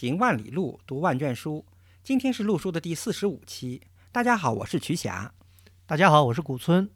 [0.00, 1.62] 行万里路，读万卷书。
[2.02, 3.82] 今天是陆书的第四十五期。
[4.10, 5.34] 大家好，我是瞿霞。
[5.84, 6.88] 大家好，我是古村。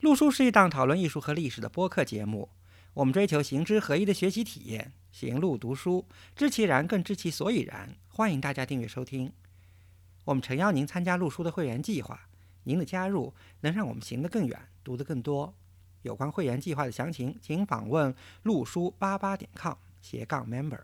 [0.00, 2.48] 陆书是一档讨论艺术和历史的播客节目。
[2.94, 7.94] 我们追求行知合一的学习体验，行路读书，知其然更知其所以然。
[8.08, 9.32] 欢迎大家订阅收听。
[10.24, 12.22] 我们诚邀您参加陆书的会员计划。
[12.64, 15.54] 您的加入能让我们行得更远，读得更多。
[16.02, 18.12] 有关会员计划的详情，请访问
[18.42, 20.80] 陆书八八点 com 斜杠 member。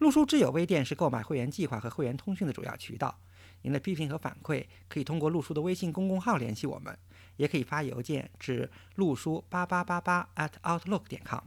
[0.00, 3.18] 陆书知友微店是购买会员计划和会员通讯的主要渠道。
[3.62, 6.96] 您的批评和反馈可以通过陆书的微信公共号联系我们，
[7.36, 11.42] 也可以发邮件至陆书八八八八 at outlook 点 com。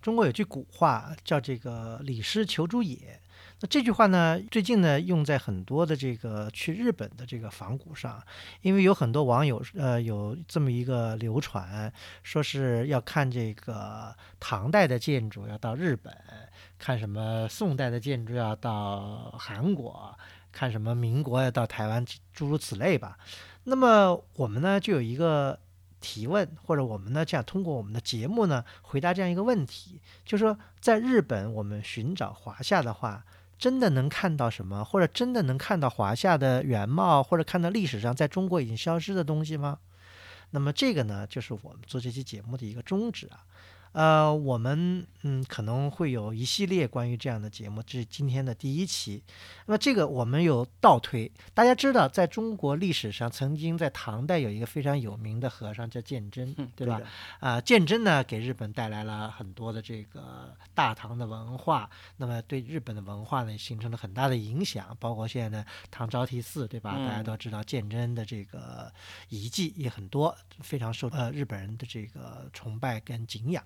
[0.00, 3.20] 中国有句古话叫“这个李师求诸野”。
[3.60, 8.22] 那这句话呢，最近呢用在很多的这个去日本的这个仿古上，
[8.60, 11.92] 因为有很多网友呃有这么一个流传，
[12.22, 16.14] 说是要看这个唐代的建筑要到日本，
[16.84, 20.14] 看什么宋代的建筑要到韩国，
[20.52, 23.16] 看什么民国要到台湾，诸如此类吧。
[23.62, 25.58] 那么我们呢就有一个
[25.98, 33.24] 提问，或者我们呢这样通过我们的节目呢回答这样一个问题，就是说在日本我们寻找华夏的话。
[33.56, 39.78] 真的能看到什么，或者真的能看到华夏的原貌，或者看到历史上在中国已经消失的东西吗？
[40.50, 43.46] 那么这个呢，就是我们做这期节目的一个宗旨啊。
[43.94, 49.22] 呃，我们嗯可能会有一系列关于这样的节目，这是今天的第一期。
[49.66, 57.00] 那么这个我们有倒推，大家知道，在中国历史上，曾经在唐代有一个非常有名的和尚叫鉴真，对吧？
[57.38, 66.96] 啊，鉴真呢给日本带来了很多的这个大唐的文化，那么对日本的文化呢形成了很大的影响，包括现在的唐招提寺，对吧？
[66.96, 68.92] 大家都知道鉴真的这个
[69.28, 73.64] 遗迹也很多，非常受呃日本人的这个崇拜跟敬仰。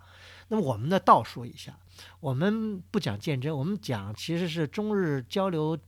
[0.48, 1.78] 那么我们呢倒数一下，
[2.20, 5.78] 我们不讲鉴真，我们讲其实是中日交流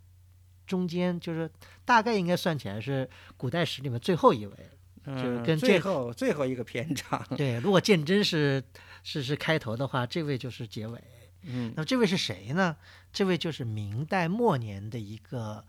[0.66, 1.50] 中间，就是
[1.84, 4.54] 大概应该算起来是古代史里面最后一位，
[5.06, 7.24] 就是跟最后最后一个篇章。
[7.36, 8.62] 对，如果鉴真是
[9.02, 11.02] 是是开头的话，这位就是结尾。
[11.42, 12.76] 嗯，那么这位是谁呢？
[13.12, 15.64] 这位就是明代末年的一个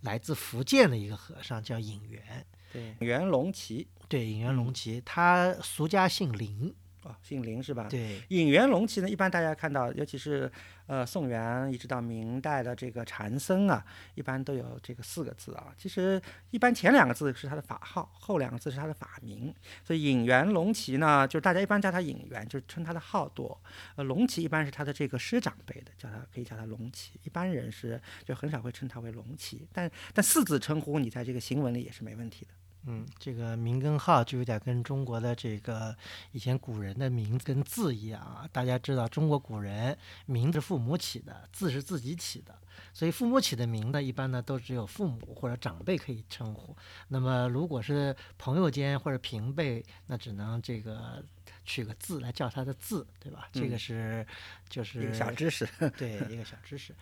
[0.00, 2.44] 来自福建的一个和尚，叫尹元。
[2.72, 3.86] 对，尹元龙旗。
[4.08, 6.74] 对，尹元龙旗，他俗家姓林。
[7.04, 7.86] 哦，姓林是吧？
[7.90, 10.50] 对，引元龙旗呢，一般大家看到，尤其是
[10.86, 13.84] 呃宋元一直到明代的这个禅僧啊，
[14.14, 15.72] 一般都有这个四个字啊。
[15.76, 16.20] 其实
[16.50, 19.54] 一般前两个字是他的法号，后两个字是他的法名。
[19.84, 23.60] 所以引元龙旗呢，就是大家一般叫他引元，就是称他的号多。
[23.96, 27.20] 呃，龙旗一般是他的这个师长辈的，叫他可以叫他龙旗。
[27.22, 32.54] 一般人是就很少会称他为龙旗，但但四字称呼你在这个行文里也是没问题的。
[32.86, 35.96] 嗯，这个名跟号就有点跟中国的这个
[36.32, 38.46] 以前古人的名字跟字一样啊。
[38.52, 39.96] 大家知道，中国古人
[40.26, 42.54] 名字父母起的，字是自己起的，
[42.92, 46.76] 所以父母起的名呢，一般呢都只有父母或者长辈可以称呼。
[47.08, 51.24] 那么如果是朋友间或者平辈，那只能这个
[51.64, 53.48] 取个字来叫他的字，对吧？
[53.50, 54.26] 这个是
[54.68, 56.94] 就是一个小知识，对，一个小知识。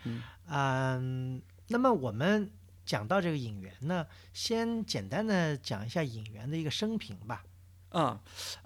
[0.47, 2.49] 嗯，那么我们。
[2.85, 7.43] 讲到这个尹元呢，先简单的讲一下尹元的一个生平吧。
[7.95, 8.19] 嗯，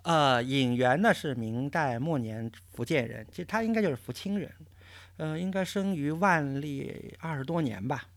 [0.03, 4.50] 呃，尹元呢是明代末年福建人，其实他应该就是福清人，
[5.17, 8.07] 呃，应该生于万历二十多年吧。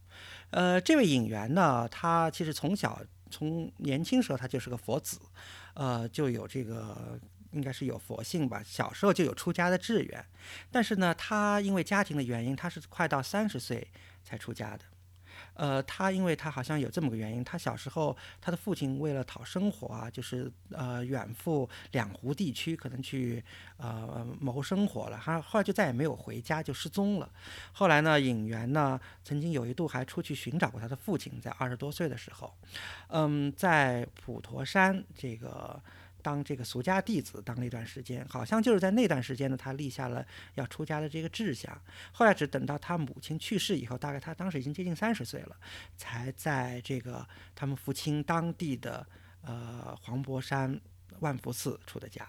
[0.50, 5.20] 呃，这位尹元呢，他其实从小从年轻时候他就是个佛子，
[5.74, 7.18] 呃，就有这个
[7.50, 10.24] 应该是有佛性吧，小时候就有出家的志愿，
[10.70, 13.88] 但是呢，他因为家庭的原因，他是快到三十岁
[14.22, 14.84] 才出家的。
[15.54, 23.44] 呃，他因为他好像有这么个原因，他小时候他的父亲为了讨生活啊，就是呃远赴两湖地区，可能去
[23.76, 27.28] 呃谋生活了，他后来就再也没有回家，就失踪了。
[27.72, 32.54] 后来呢，尹元呢曾经有一度还出去寻找过他的父亲，在二十多岁的时候，
[33.08, 35.80] 嗯，在普陀山这个。
[36.20, 41.76] 当这个俗家弟子当了一段时间，好像就是在那段时间呢，他立下了要出家的这个志向。
[42.12, 45.56] 后来只等到他母亲去世以后，大概他当时已经接近三十岁了，
[45.96, 49.06] 才在这个他们福清当地的
[49.42, 50.80] 呃黄柏山
[51.20, 52.26] 万福寺出的家。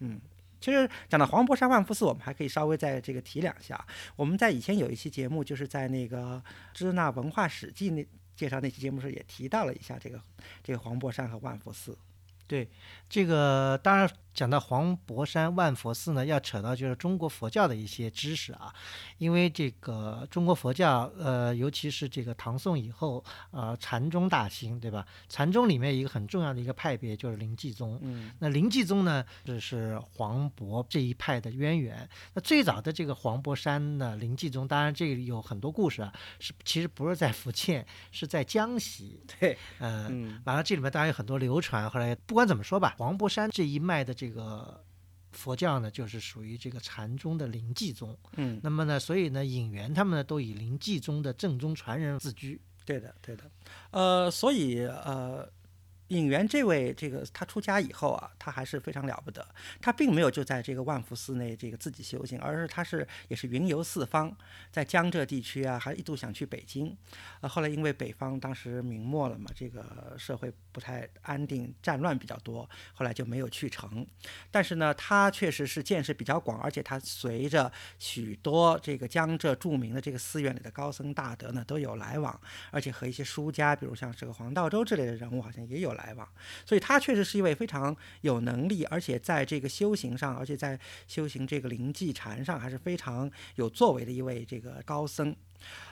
[0.00, 0.20] 嗯，
[0.60, 3.86] 其实讲到黄柏山万福寺，我们还可以稍微再这个提两下。
[4.16, 6.36] 我们在以前有一期节目，就是在那个
[6.72, 10.20] 《支那文化史记》那介绍那期节目时，也提到了一下这个
[10.62, 11.96] 这个黄柏山和万福寺。
[12.50, 12.68] 对，
[13.08, 18.72] 这个当然讲到黄柏山万佛寺呢，要扯到就是中国佛教的一些知识啊，
[19.18, 25.06] 因为这个中国佛教，呃，尤其是这个唐宋以后，呃，禅宗大兴，对吧？
[25.28, 32.08] 禅宗里面一个很重要的一个派别就是临济宗，嗯那临济宗呢，这是黄渤这一派的渊源。
[32.34, 39.20] 那最早的这个黄柏山呢，临济宗，当然这个有很多故事啊，是其实不是在福建，是在江西。
[39.38, 41.90] 对，呃，嗯完了这里面当然有很多流传。
[41.90, 44.84] 后来不管怎么说吧，黄柏山这一脉的这个
[45.32, 48.14] 佛教呢，就是属于这个禅宗的临济宗。
[48.36, 52.60] 嗯，那么呢，所以呢，引元他们呢都以临济宗的正宗传人自居。
[52.84, 53.50] 对的，对的，
[53.92, 55.50] 呃，所以呃，
[56.10, 59.46] 尹元这位这个他出家以后啊，他还是非常了不得。
[59.80, 64.36] 他并没有就在这个万福寺内这个自己修行，而是他是也是云游四方，
[64.72, 66.96] 在江浙地区啊，还一度想去北京。
[67.40, 74.04] 呃，后来因为北方当时明末了嘛，这个社会不太安定，战乱比较多，后来就没有去成。
[74.50, 82.40] 但是呢，他确实是见识比较广，而且他随着许多这个江浙著名的这个寺院里的高僧大德呢都有来往，
[82.72, 86.28] 而且和一些书家，比如像这个黄道周之类的人物，好像也有来来往。
[86.64, 95.34] 所以他确实是一位非常有能力，而且在这个修行上，而且在修行这个灵济禅上，还是非常有作为的一位这个高僧。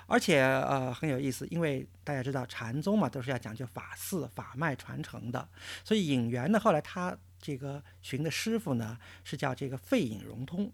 [0.06, 5.46] 而且呃很有意思，因为大家知道禅宗嘛，都是要讲究法寺法脉传承的，
[5.84, 10.72] 所以隐元呢，后来他这个寻的师傅呢是叫这个费隐融通。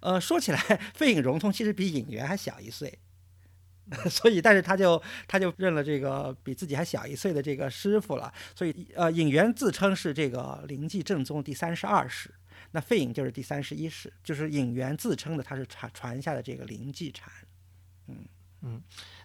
[0.00, 0.58] 呃，说起来，
[0.94, 2.98] 费隐融通其实比隐元还小一岁，
[4.10, 8.32] 所以但是他就他就认了这个比自己还小一岁的这个师傅了。
[8.54, 12.34] 所以呃，隐元自称是这个灵济正宗第三十二世，
[12.72, 17.32] 那费隐就是第三十一世，就是隐元自称的他是传传下的这个灵济禅。
[18.08, 18.24] 嗯
[18.62, 18.82] 嗯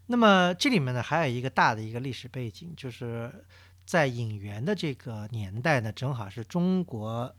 [0.07, 3.45] 那么这里面呢，还有一个大的一个历史背景，就是
[3.85, 7.35] 在隐元的这个年代呢，正好是中国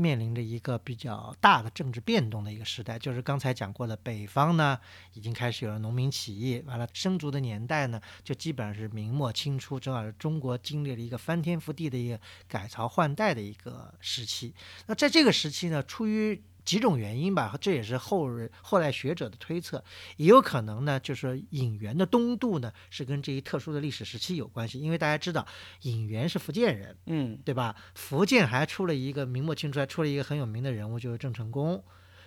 [0.00, 2.98] 面临着一个比较大的政治变动的一个时代。
[2.98, 4.78] 就是刚才讲过的，北方呢
[5.12, 12.18] 已经开始有了农民起义，完了生卒的年代呢，就基本上是明末清初，正好是中国经历了一个翻天覆地的一个
[12.48, 14.54] 改朝换代的一个时期。
[14.86, 19.82] 那在这个时期呢，出于几种原因吧，这也是后人后来学者的推测，
[20.18, 25.44] 也有可能呢，就是隐元的东渡呢是跟这一特殊的历史时期有关系，因为大家知道
[25.80, 27.74] 隐元是福建人，嗯对吧？
[27.96, 31.82] 福建还出了一个明末清初还出了一个很有名的人物，就是郑成功。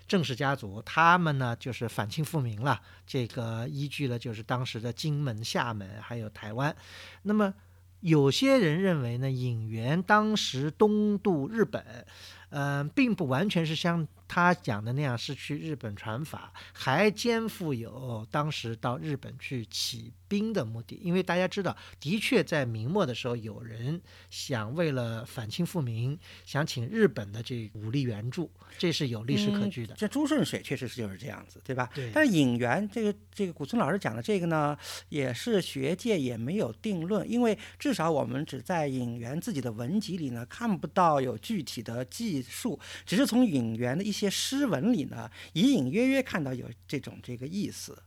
[0.09, 6.75] 郑氏家族，他们呢就是反清复明了，这个依据了就是当时的金门、厦门还有台湾。
[7.21, 7.53] 那么
[8.01, 12.05] 有些人认为呢，引元当时东渡日本，
[12.49, 20.99] 呃，并不完全是像他讲的那样是去日本传法，还肩负有当时到日本去起兵的目的。
[21.03, 29.93] 因为大家知道，的确在明末的时候，有人想为了反清复明，想请日本的这武力援助，这是有历史可据的。
[29.95, 31.89] 这朱顺水确实是就是这样子，对吧？
[31.93, 34.75] 对但是隐元这个这个古村老师讲的这个呢，
[35.09, 47.97] 也是学界也没有定论，因为至少我们只在隐元自己的文集里呢看不到有具体的记述，只是从隐元的一一些诗文里呢隐隐约约看到有这种这个意思。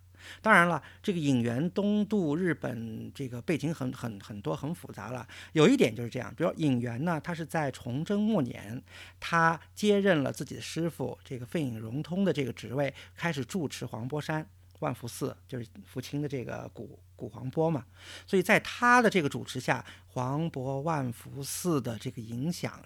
[0.41, 5.27] 当然了，这个隐元东渡日本，这个背景很很很多很复杂了。
[5.53, 8.83] 有一点就是这样，比如隐元呢，他是在崇祯末年，
[9.21, 14.49] 他接任了自己的师傅这个费隐荣通的这个职位，开始住持黄波山
[14.81, 17.85] 万福寺，就是福清的这个古古黄波嘛。
[18.27, 22.83] 所以在他的这个主持下，黄渤万福寺的这个影响，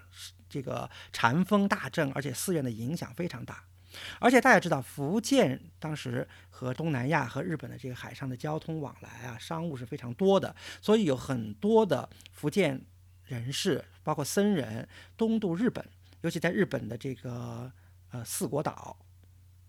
[0.51, 3.63] 这个禅风大振，而且寺院的影响非常大。
[4.19, 12.81] 而且大家知道，福建当时和东南亚和日本的这个海上的交通往来啊，商务是非常多的，所以有很多的福建
[13.25, 15.85] 人士，包括僧人东渡日本，
[16.21, 17.71] 尤其在日本的这个
[18.11, 18.97] 呃四国岛、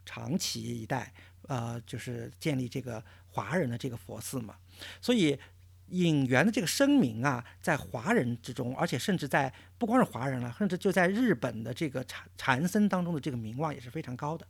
[0.05, 1.13] 长崎一带，
[1.49, 4.57] 呃，就是建立这个华人的这个佛寺嘛，
[5.01, 5.39] 所以。
[5.93, 14.47] 影元的这个声名啊，在华人之中，而且甚至在不光是华人了，甚至就在日本的这个禅禅僧当中的这个名望也是非常高的。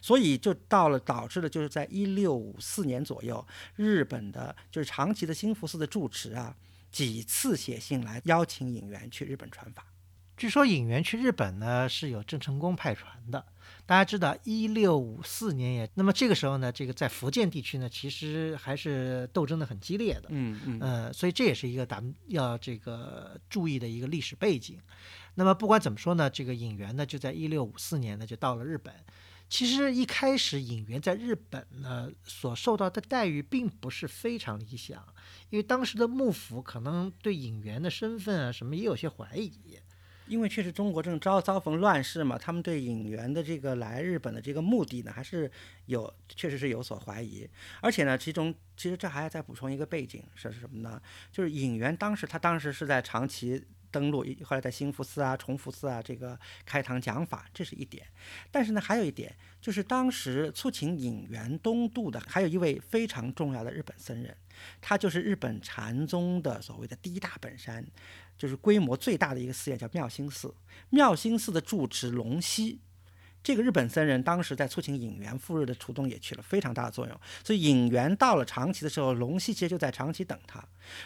[0.00, 3.46] 所以就到了导致了，就是在一六五四年左右，
[3.76, 6.56] 日本的就是长崎的新福寺的住持啊，
[6.90, 9.86] 几次写信来邀请影元去日本传法。
[10.36, 13.44] 据说引援去日本呢是有郑成功派船的。
[13.86, 20.24] 大家知道，一六五四年也，那么这个时候呢，这个在福建地区呢，其实还是斗争的很激烈的。
[20.30, 24.78] 嗯嗯呃，所以这也是一个咱们要这个注意的一个历史背景。
[25.36, 28.92] 那么不管怎么说呢，这个引援呢就在一六五四年呢就到了日本。
[29.48, 35.06] 其实一开始引援在日本呢所受到的待遇并不是非常理想，
[35.50, 39.78] 因为当时的幕府可能对引援的身份啊什么也有些怀疑。
[40.26, 45.50] 因为确实中国正遭遭逢乱世嘛，他们对尹元的这个来日本的这个目的呢，还是
[45.86, 47.48] 有确实是有所怀疑。
[47.80, 51.00] 而且呢，其中其实这还要再补充一个背景是什么呢？
[51.32, 53.64] 就是尹元当时他当时是在长崎。
[53.88, 58.06] 登陆，后来在兴福寺啊、崇福寺啊，这个开堂讲法，这是一点。
[58.50, 64.36] 但是呢，还有一点，就是当时促请引元东渡的，还有一位非常重要的日本僧人，
[64.82, 67.86] 他就是日本禅宗的所谓的第一大本山，
[68.36, 70.54] 就是规模最大的一个寺院，叫妙心寺。
[70.90, 72.80] 妙心寺的住持龙溪。
[73.42, 80.60] 这个日本僧人当时在促请引元赴日的途中也起了非常大的作用，所以引元到了长崎的时候，龙溪其实就在长崎等他。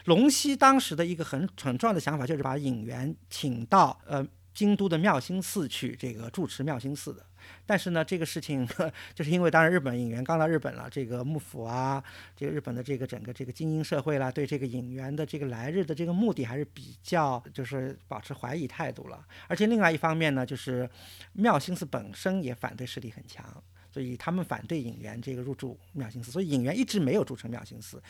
[0.06, 7.24] 龙溪当时的一个很很重要的想法就是把引元请到呃京都的妙心寺去这个住持妙心寺的。
[7.64, 8.68] 但是呢，这个事情
[9.14, 12.02] 就是因为当然日本演员刚到日本了，这个幕府啊，
[12.36, 19.26] 这个日本的这个整个这个精英社会啦，对这个演员的这个来日的这个目的还是比较就是保持怀疑态度了。
[19.48, 20.88] 而且另外一方面呢，就是
[21.32, 23.42] 妙心寺本身也反对势力很强，
[23.90, 28.02] 所以他们反对引援这个入住妙心寺，所以引援一直没有住成妙心寺。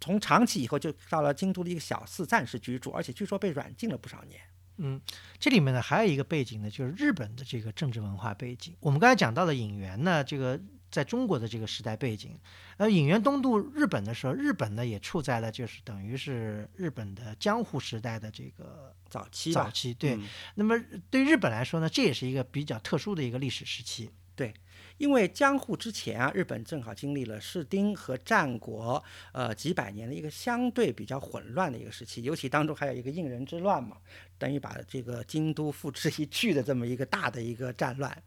[0.00, 4.40] 从长期以后就到了京都的一个小寺暂时居住，而且据说被软禁了不少年。
[4.78, 5.00] 嗯，
[5.38, 8.74] 这里面呢还有一个背景呢，就是日本的这个政治文化背景。
[8.80, 10.58] 我们刚才讲到的引援呢，这个
[10.90, 12.38] 在中国的这个时代背景，
[12.78, 19.52] 呃，引援东渡日本的时候，日本呢也处在了就是等于是日本的江户时代的这个早期。
[19.52, 20.18] 早期对，
[20.54, 20.80] 那么
[21.10, 24.10] 对日本来说呢，这也是一个比较特殊的一个历史时期。
[24.34, 24.54] 对。
[24.98, 29.02] 因为江户之前啊，日本正好经历了室町和战国，
[29.32, 33.96] 呃几百年的一个相对比较混乱的一个时期，尤其当中还有一个应人之乱嘛，
[34.36, 38.22] 等于把这个京都付之一炬的这么一个大的一个战乱，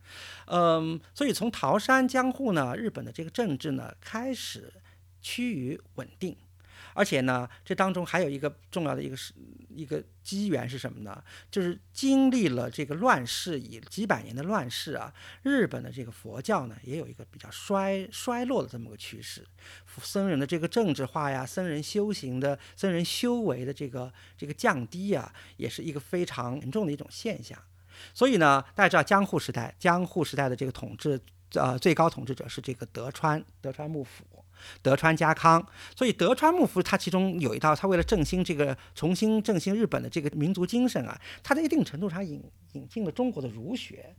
[0.46, 4.74] 嗯，所以从桃山江户呢，日本的这个政治呢开始
[5.22, 6.36] 趋于稳定。
[6.94, 9.34] 而且呢，这当中还有一个重要的一个是
[9.70, 11.24] 一个机缘是什么呢？
[11.50, 19.46] 就是经历了这个乱世以几百年的乱世啊，日本的这个佛教呢也有一个比较衰衰落的这么个趋势，
[20.02, 27.58] 僧人的这个政治化呀，僧人修行的僧人修为的这个这个降低啊，也是一个非常严重的一种现象。
[28.14, 31.20] 所以呢，大家知道江户时代，江户时代的这个统治
[31.54, 34.26] 呃最高统治者是这个德川德川幕府。
[34.82, 35.66] 德川家康，
[35.96, 44.16] 所以德川幕府他其中有一套，他为了振兴这个重新振兴日本的这个民族精神啊，他在一定程度上引引进了中国的儒学、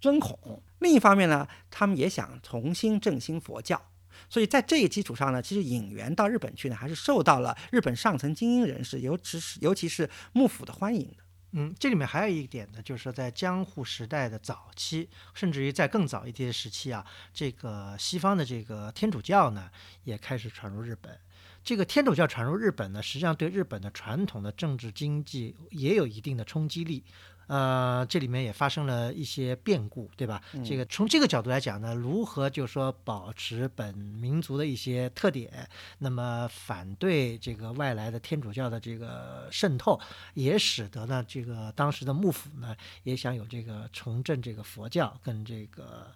[0.00, 0.62] 尊孔。
[0.80, 3.80] 另一方面呢，他们也想重新振兴佛教，
[4.28, 11.25] 所以在这一基础上呢，其实引援到日本去呢，还是受到了日本上层精英人士，尤其是尤其是幕府的欢迎的。
[11.58, 19.70] 嗯，这里面还有一点呢，就是说在江户时代的早期，甚至于在更早一些时期啊，这个西方的这个天主教呢
[20.04, 21.18] 也开始传入日本。
[21.64, 27.02] 这个天主教传入日本呢，实际上对日本的传统的政治经济也有一定的冲击力。
[27.46, 30.42] 呃，这里面也发生了一些变故，对吧？
[30.64, 40.00] 这个从这个角度来讲呢，如何就是说保持本民族的一些特点，那么反对这个外来的天主教的这个渗透，
[40.34, 46.08] 也使得呢，这个当时的幕府呢也想有这个重振这个佛教跟这个。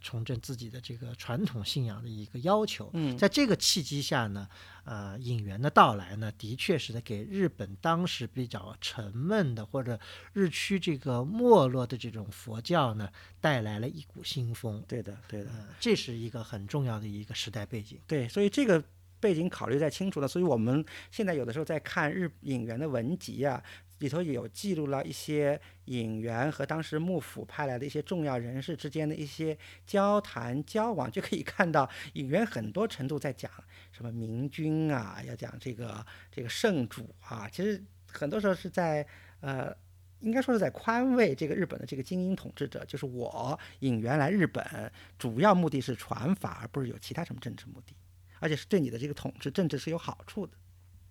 [0.00, 4.48] 重振自己的这个传统信仰的一个要求，嗯，在这个契机下呢，
[4.84, 9.98] 呃，引援的到来呢，的确是在给日本当时比较沉闷的或者
[10.32, 13.08] 日趋这个没落的这种佛教呢，
[13.40, 14.82] 带来了一股新风。
[14.88, 17.98] 对的，对的，这是一个很重要的一个时代背景。
[18.06, 18.82] 对，所以这个
[19.20, 23.62] 背景考虑在清楚了，所以我们现在有的时候在看日引援的文集啊。
[24.02, 29.56] 里头有记录了一些引援和当时幕府派来的一些重要人士之间的一些
[29.86, 33.48] 交谈交往，就可以看到引援很多程度在讲
[33.92, 37.80] 什么明君啊，要讲这个这个圣主啊，其实
[38.10, 39.06] 很多时候是在
[39.38, 39.72] 呃，
[40.18, 47.94] 应该说是在宽慰这个日本的这个精英统治者，就是我引援来日本，主要目的是传法，而不是有其他什么政治目的，
[48.40, 50.52] 而且是对你的这个统治政治是有好处的，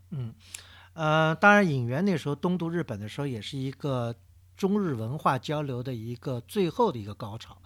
[0.09, 0.35] 嗯。
[0.93, 4.13] 呃，当然，尹元那时候东渡日本的时候，也是一个
[4.57, 7.57] 中日文化交流的一个最后的一个高潮，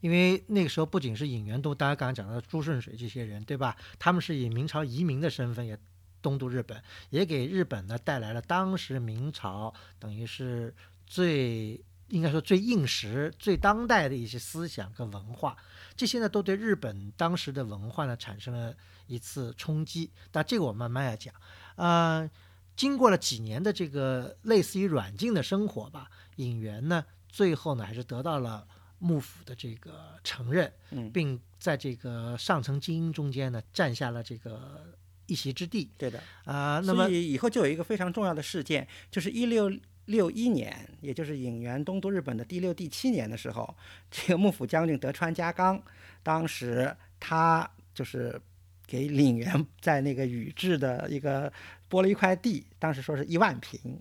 [0.00, 3.76] 因为那个时候不仅是尹元东，大家刚刚讲到朱顺水这些人，对吧？
[4.00, 5.78] 他们是以明朝移民的身份也
[6.20, 10.74] 东渡日本，也给日本呢带来了当时明朝等于是
[11.06, 15.56] 最应该说最应时、最当代的一些思想跟文化，
[15.96, 18.74] 这些呢都对日本当时的文化呢产生了
[19.06, 20.10] 一次冲击。
[20.32, 21.32] 但这个我慢慢要讲，
[21.76, 22.28] 啊。
[22.76, 28.66] 经过了几年的这个类似于软禁的生活吧，尹元呢，最后呢还是得到了
[28.98, 30.72] 幕府的这个承认，
[31.12, 35.90] 并在这个上层精英中间呢占下了这个一席之地。
[35.98, 39.70] 对的啊，那么以后就有一个非常重要的事件，就是一六
[40.06, 43.76] 六一年，也就是引援东渡日本的第六、第七年的时候，
[44.10, 45.80] 这个幕府将军德川家纲，
[46.22, 48.40] 当时他就是
[48.86, 51.52] 给领员在那个宇治的一个
[51.88, 54.00] 拨了一块地，当时说是一万平，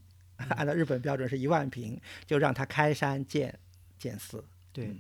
[0.50, 3.58] 按照日本标准是一万平，就让他开山建
[3.98, 4.44] 建寺。
[4.74, 5.00] 对嗯，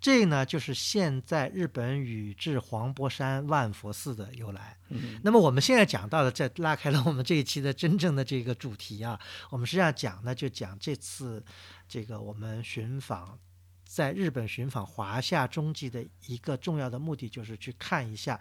[0.00, 4.76] 这呢就是现在日本宇治黄柏山万佛寺的由来。
[4.88, 9.20] 嗯那么我们现在讲到的，这拉开了我们这一期的真正的这个主题啊。
[9.50, 11.44] 我们实际上讲呢，就讲这次
[11.86, 13.38] 这个我们寻访
[13.84, 18.40] 在日本寻访华夏中继的一个重要的目的，就是去看一下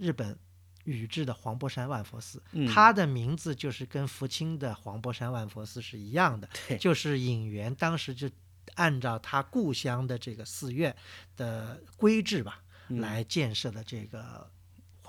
[0.00, 0.36] 日本
[0.84, 2.42] 宇治的黄柏山万佛寺。
[2.52, 8.28] 嗯它的名字就是跟福清的黄柏山万佛寺是一样的，就是引元当时就
[8.74, 10.96] 按照他故乡的这个寺院
[11.36, 14.50] 的规制吧，嗯来建设的这个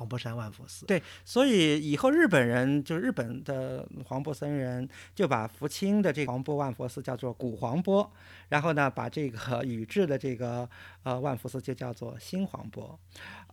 [0.02, 0.88] 黄柏山万佛寺。
[0.88, 8.10] 对，所以以后日本人就日本的黄檗僧人就把福清的这个黄檗万佛寺叫做古黄檗，
[8.50, 10.68] 然后呢，把这个 宇治的这个
[11.04, 12.98] 呃万佛寺就叫做新黄檗。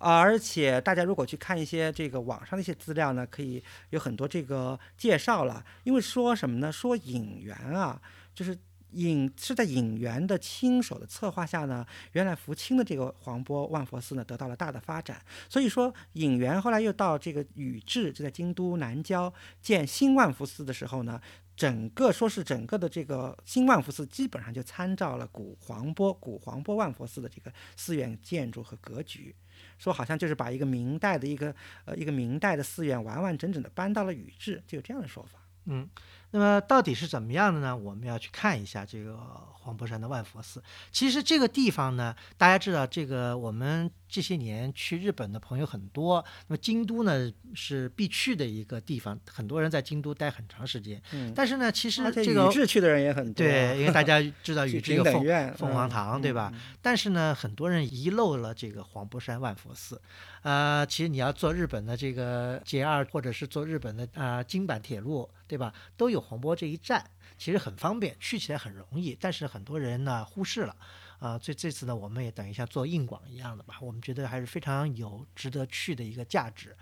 [0.00, 6.72] 而且大家如果去看一些这个网上的一些资料呢，可以有很多这个介绍了，因为说什么呢？
[6.72, 8.00] 说引元啊，
[8.34, 8.56] 就是。
[8.92, 21.20] 影是在引元的亲手的策划下呢，原来福清的这个黄檗万佛寺呢得到了大的发展，所以说，引元后来又到这个宇治，就在京都南郊建新万佛寺的时候呢，
[21.56, 29.34] 整个说是整个的这个新万佛寺基本上就参照了古黄波古黄波万佛寺的这个寺院建筑和格局，
[29.78, 31.54] 说好像就是把一个明代的一个
[31.84, 35.40] 呃一个明代的寺院完完整整的搬到了宇治，就有这样的说法。
[35.70, 35.86] 嗯，
[36.30, 37.76] 那么到底是怎么样的呢？
[37.76, 39.18] 我们要去看一下这个
[39.60, 40.62] 黄柏山的万佛寺。
[40.92, 51.00] 其实这个地方呢，大家知道，这个我们这些年去日本的朋友很多，那么京都呢是必去的一个地方，很多人在京都待很长时间。
[51.12, 55.24] 嗯，但是呢，其实这个宇治去的人也很多，对，因为大家 知道宇治有凤
[55.56, 56.50] 凤凰嗯堂，对吧？？
[56.54, 60.00] 嗯但是呢，很多人遗漏了这个黄柏山万佛寺。
[60.42, 65.72] 呃，其实你要坐日本的这个 JR，或者是坐日本的啊、呃京阪铁路，对吧？
[65.96, 69.16] 都有黄柏这一站，其实很方便，去起来很容易。
[69.20, 70.76] 但是很多人呢忽视了。
[71.18, 76.76] 啊、所以这次呢，我们也等于像做硬广一样的吧，我们觉得还是非常有值得去的一个价值。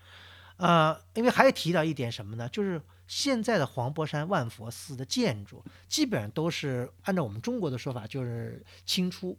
[0.58, 2.46] 呃，因为还提到一点什么呢？
[2.50, 9.38] 就是现在的黄柏山万佛寺的建筑，基本上都是按照我们中国的说法，就是清初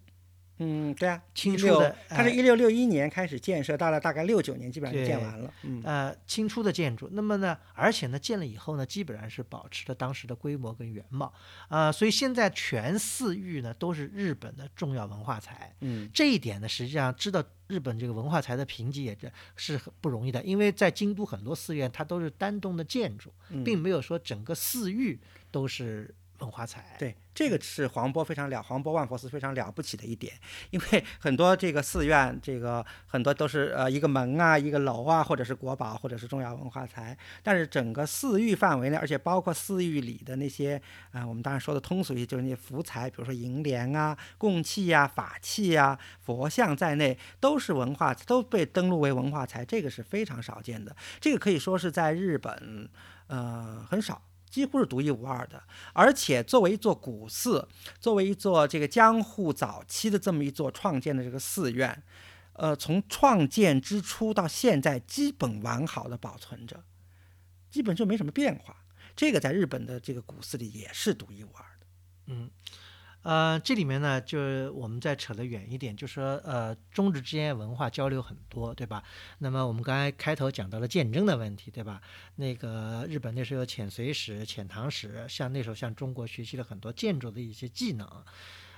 [0.59, 5.53] 嗯，对啊，清初的呃它是一六六一年开始建设，到了大概六九年基本上就建完了。
[5.63, 7.09] 嗯，呃清初的建筑。
[7.11, 11.31] 那么呢，而且呢，建了以后呢，基本上是保持了当时的规模跟原貌。
[11.69, 15.75] 呃，所以现在全寺域呢都是日本的重要文化财。
[15.81, 25.19] 嗯，这一点呢，实际上知道日本这个文化财的评级也是是很不容易的，因为在京都很多寺院它都是单栋的建筑，嗯并没有说整个寺域
[25.51, 26.95] 都是文化财。
[26.99, 30.33] 对，这个是黄渤非常了，黄渤万佛寺非常了不起的一点，
[30.69, 52.89] 因为很多这个寺院，这个很多都是呃一个门啊，一个楼啊，或者是国宝，或者是重要文化财，但是整个寺域范围内，而且包括寺域里的那些啊、我们当然说的通俗一些，就是那些福财，比如说银联啊、供器呀、法器呀、佛像在内，都是文化，都被登录为文化财，这个是非常少见的，这个可以说是在日本，
[53.27, 54.21] 呃，很少。
[54.57, 55.61] 几乎是独一无二的，
[55.93, 57.67] 而且作为一座古寺，
[57.99, 62.03] 作为一座这个江户早期的这么一座创建的这个寺院，
[62.53, 66.83] 呃，从创建之初到现在，基本完好的保存着，
[67.69, 68.77] 基本就没什么变化。
[69.15, 71.85] 这个在日本的这个古寺里也是独一无二的。
[72.25, 72.49] 嗯，
[73.23, 79.03] 呃，这里面呢，就是我们再扯得远一点，就说呃，中日之间文化交流很多，对吧？
[79.39, 82.01] 那么我们刚才开头讲到了鉴真的问题，对吧？
[82.35, 88.07] 那个日本那时候有遣隋使、遣唐使，像那时候向中国学习了很多建筑的一些技能。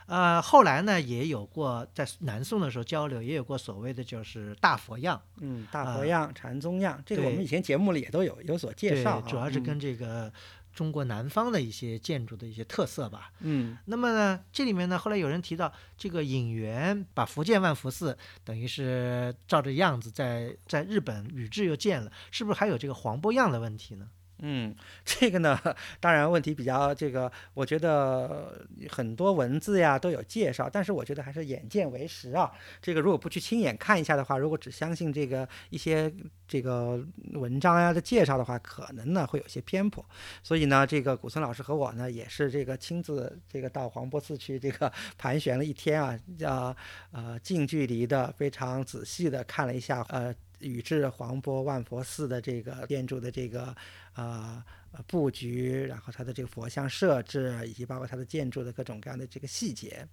[0.07, 10.33] 呃，后来呢，也有过在南宋的时候交流，也有过所谓的就是大佛样，嗯，大佛啊样、禅宗样，这个我们以前节目里也都有有所介绍啊。，主要是嗯跟这个
[10.73, 13.31] 中国南方的一些建筑的一些特色吧。
[13.39, 24.09] 嗯那么呢，这里面呢，后来有人提到这个引援把福建万福寺等于是照着样子在在日本宇治又建了，是不是还有这个黄波样的问题呢？
[24.41, 24.73] 嗯，
[25.03, 25.59] 这个呢，
[25.99, 32.51] 当然问题比较这个，我觉得很多文字呀都有介绍，但是我觉得还是眼见为实啊。
[32.81, 36.11] 这个如果不去亲眼看一下的话，如果只相信这个一些
[36.47, 40.03] 这个文章呀的介绍的话，可能呢会有些偏颇。
[40.41, 46.75] 所以呢，这个古村老师和我呢也是这个亲自这个到黄波寺去这个 盘旋了一天啊，呃
[47.11, 53.75] 呃近距离的非常仔细的看了一下呃宇治黄波万佛寺的这个建筑的这个
[54.15, 54.63] 呃
[55.07, 60.07] 布局，然后它的这个佛像设置，以及包括它的建筑的各种各样的这个细节。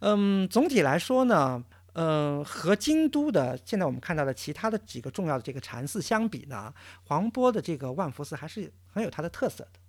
[0.00, 6.72] 嗯，总体来说呢，嗯，和京都的现在我们看到的其他的几个重要的这个禅寺相比呢，
[7.04, 9.80] 黄波的这个万佛寺还是很有它的特色的。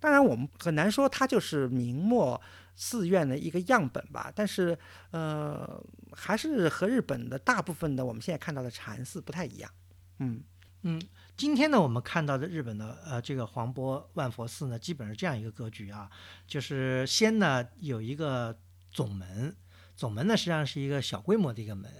[0.00, 2.40] 当然，我们很难说它就是明末
[2.76, 4.78] 寺院的一个样本吧，但是
[5.10, 5.82] 呃，
[6.28, 9.70] 还是和日本的大部分的我们现在看到的禅寺不太一样。
[10.18, 10.42] 嗯
[10.82, 11.00] 嗯，
[11.38, 16.10] 今天呢，我们看到的日本的呃这个黄波万佛寺呢，基本是这样一个格局啊，
[16.46, 18.60] 就是先呢有一个
[18.92, 19.56] 总门，
[19.96, 21.90] 总门呢实际上是一个小规模的一个门。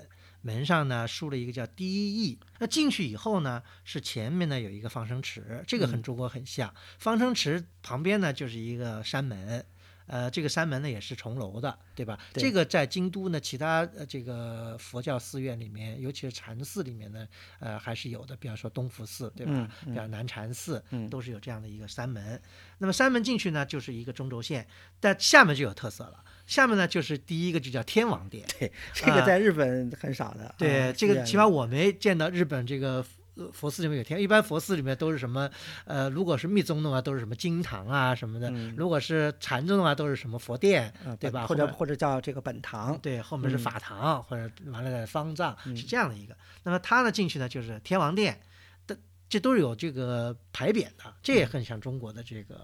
[0.42, 6.72] 门上呢竖了一个叫第一义，那进去以后呢，是前面呢有一个放生池，这个和中国很像。
[6.98, 9.64] 放生池旁边呢就是一个山门，
[10.08, 12.18] 呃，这个山门呢也是重楼的，对吧？
[12.32, 17.28] 这个在京都呢，其他呃这个佛教寺院里面，尤其是禅寺里面呢，
[17.60, 18.34] 呃还是有的。
[18.36, 19.68] 比方说东福寺，对吧？
[19.84, 22.40] 比方南禅寺，都是有这样的一个山门。
[22.78, 24.66] 那么山门进去呢，就是一个中轴线，
[24.98, 26.24] 但下面就有特色了。
[26.46, 30.54] 下面呢，就是第一个就叫天王殿，对，这个在日本很少的。
[30.56, 33.04] 对，这个起码我没见到日本这个
[33.52, 35.48] 佛寺里面有天，一般佛寺里面都是什么？
[35.84, 41.46] 呃，如果是密宗的话，都是什么经堂啊什么的；如果是禅宗的话，都是什么佛殿，对吧？
[41.46, 46.36] 或者或者叫这个本堂，对，后面是法堂，或者完了方丈，是这样的一个。
[46.62, 48.40] 那么他呢进去呢，就是天王殿，
[48.86, 48.96] 的
[49.28, 52.56] 这都是有这个牌匾的，这也很像中国的这个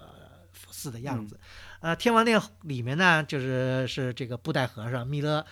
[0.51, 1.39] 佛寺的样子。
[1.81, 5.45] 呃，天王殿里面呢，就是是这个布袋和尚弥勒，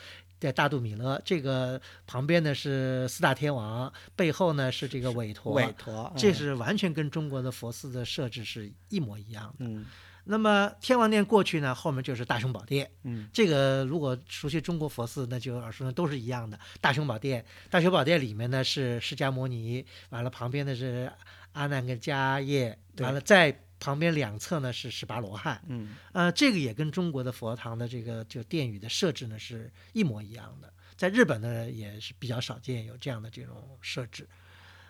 [0.43, 9.65] 在大肚弥勒，这个旁边呢是四大天王，背后呢是这个韦陀，韦陀，这是完全跟中国的佛寺的设置是一模一样的。
[9.65, 9.85] 嗯，
[10.25, 12.91] 那么天王殿过去呢，后面就是大雄宝殿。
[13.03, 16.59] 嗯，这个如果熟悉中国佛寺，那就耳熟能都是一样的。
[16.81, 21.09] 大雄宝殿，大雄宝殿里面呢是释迦牟尼，完了旁边的是
[21.53, 23.57] 阿难跟迦叶，完了再。
[23.83, 34.29] 旁边两侧呢是十八罗汉，嗯，呃，这个也跟中国的佛堂的这个就殿宇的设置呢是一模一样的，在日本呢也是比较少见有这样的这种设置，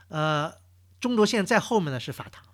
[0.10, 0.54] 呃，
[1.00, 2.46] 中轴线在后面呢是法堂，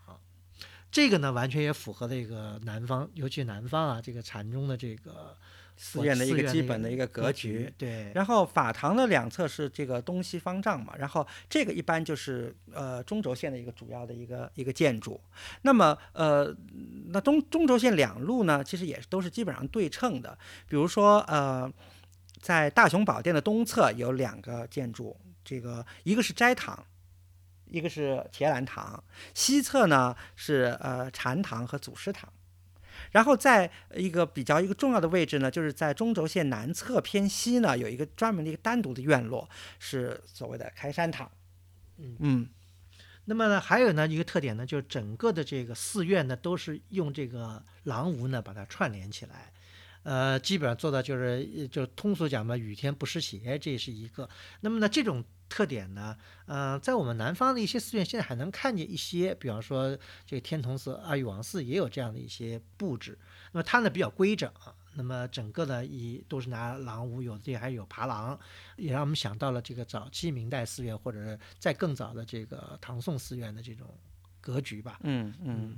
[0.89, 5.35] 这个呢完全也符合这个南方，尤其南方啊这个禅宗的这个。
[5.81, 8.11] 寺院的一个基本的一个格局，对。
[8.13, 15.19] 然后法堂的两侧是这个东西方丈嘛，然后这个一般就是呃中轴线的一个主要的一个一个建筑。
[15.61, 16.53] 那么呃，
[17.07, 20.37] 那中中轴线两路呢，其实也都是基本上对称的。
[20.67, 21.71] 比如说呃，
[22.41, 25.15] 在大雄宝殿的东侧有两个建筑，
[25.45, 26.85] 这个一个是斋堂，
[27.67, 29.01] 一个是伽蓝堂，
[29.33, 32.29] 西侧呢是呃禅堂和祖师堂。
[33.11, 41.29] 然后在一个比较一个重要的位置呢，就是在中轴线南侧偏西呢，有一个专门的一个单独的院落，是所谓的开山堂。
[41.97, 42.49] 嗯嗯，
[43.25, 49.51] 那么呢，还有呢一个特点呢，就是整个的这个寺院呢，都是用这个廊屋呢把它串联起来，
[50.03, 54.29] 呃，基本上做到就是就通俗讲嘛，雨天不湿鞋，这是一个。
[54.61, 55.23] 那么呢，这种。
[55.49, 63.17] 特点呢，呃，在我们南方的一些寺院，现在还能看见一些，比方说这个天童寺、阿育王寺也有这样的一些布置。
[63.51, 64.53] 那么它呢比较规整，
[64.93, 68.39] 那么整个呢以都是拿廊屋，有的还有爬廊，
[68.77, 73.87] 也让我们想到了这个早期明代寺院，或者是在更早的这个唐宋寺院的这种
[74.39, 74.99] 格局吧。
[75.01, 75.77] 嗯嗯。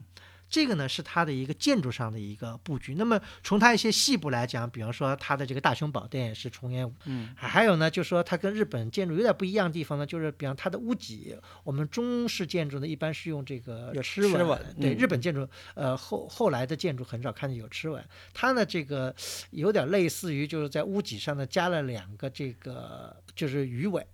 [0.51, 2.93] 这个呢是它的一个建筑上的一个布局。
[2.95, 19.15] 那么从它一些细部来讲，比方说它的这个大雄宝殿是重檐，嗯，还有呢，就是说它跟日本建筑有点不一样的地方呢，就是比方它的屋脊，我们中式建筑呢一般是用这个螭吻，对，日本建筑，呃后后来的建筑很少看见有螭吻，它呢这个
[19.51, 24.05] 有点类似于就是在屋脊上呢加了两个这个就是鱼尾。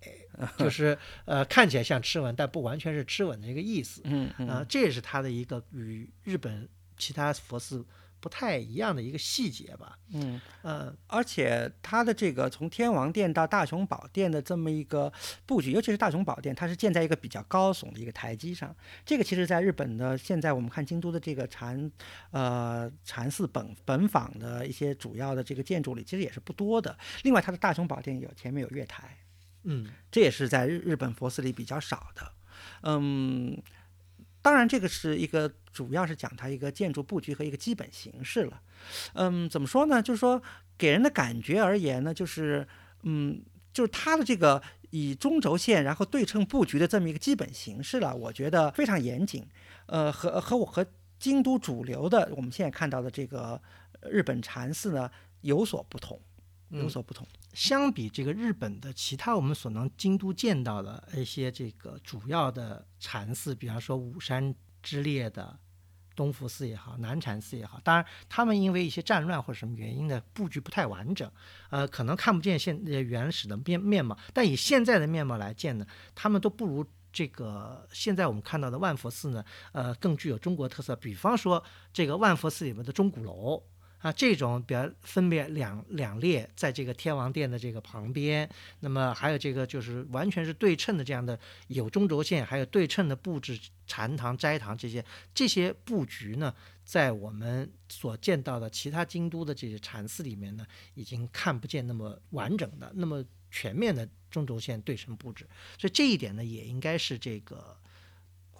[0.58, 4.00] 就是呃，看起来像吃吻，但不完全是吃吻的一个意思。
[4.04, 7.84] 嗯啊，这也是它的一个与日本其他佛寺
[8.20, 9.96] 不太一样的一个细节吧。
[10.12, 15.12] 嗯呃，而且它的这个从天王殿到大雄宝殿的这么一个
[15.46, 18.74] 布局，尤其是大雄宝殿，它是建在一个比较高耸的一个台基上。
[19.04, 21.90] 这个其实在日本的现在我们看京都的这个禅
[22.30, 26.96] 呃禅寺本本坊的一些主要的这个建筑里，其实也是不多的。
[27.22, 29.16] 另外，它的大雄宝殿有前面有月台。
[29.64, 32.32] 嗯，这也是在日日本佛寺里比较少的，
[32.82, 33.60] 嗯，
[34.40, 38.62] 当然这个是一个主要是讲它一个建筑布局和一个基本形式了，
[39.14, 40.00] 嗯，怎么说呢？
[40.00, 40.42] 就是说
[40.78, 42.66] 给人的感觉而言呢，就是
[43.02, 43.42] 嗯，
[43.72, 49.46] 就是它的这个以中轴线然后对称布局的这么一个基本形式了，我觉得非常严谨，
[49.86, 50.86] 呃，和和我和
[51.18, 53.60] 京都主流的我们现在看到的这个
[54.08, 56.18] 日本禅寺呢有所不同。
[56.70, 57.26] 有所不同。
[57.54, 65.58] 相比这个日本的其他我们所能京都见到的一些这个主要的禅寺，比方说五山之列的
[66.14, 71.30] 东福寺也好，南禅寺也好，当然他们因为一些战乱或者什么原因呢，布局不太完整，
[71.70, 74.16] 呃，可能看不见现呃原始的面面貌。
[74.32, 80.94] 但以现在的面貌来见呢，他们都不如这个现在我们看到的万佛寺呢，呃，更具有中国特色。
[80.94, 83.62] 比方说这个万佛寺里面的钟鼓楼。
[84.00, 93.58] 啊，这种比较分别两两列，在这个天王殿的这个旁边，那么还有这个就是完全是对称的这样的有中轴线，还有对称的布置
[93.88, 105.44] 禅堂、斋堂这些这些布局呢，在我们所见到的其他京都的这些禅寺里面呢，已经看不见那么完整的、那么全面的中轴线对称布置，
[105.76, 107.76] 所以这一点呢，也应该是这个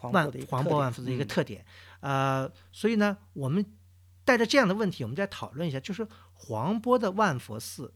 [0.01, 1.65] 万黄波万福的一个特点。
[2.01, 3.65] 呃，所以呢，我们。
[4.29, 7.95] 带着这样的问题，我们再讨论一下，就是黄波的万佛寺，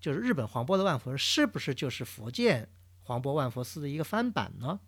[0.00, 2.68] 就是日本黄波的万佛寺，是不是就是福建
[3.02, 4.78] 黄波万佛寺的一个翻版呢？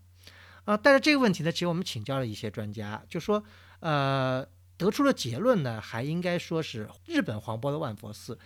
[0.66, 3.42] 啊，带着这个问题呢，其实我们请教了一些专家，就说，
[3.80, 8.38] 呃，得出了结论呢，还应该说是日本黄波的万佛寺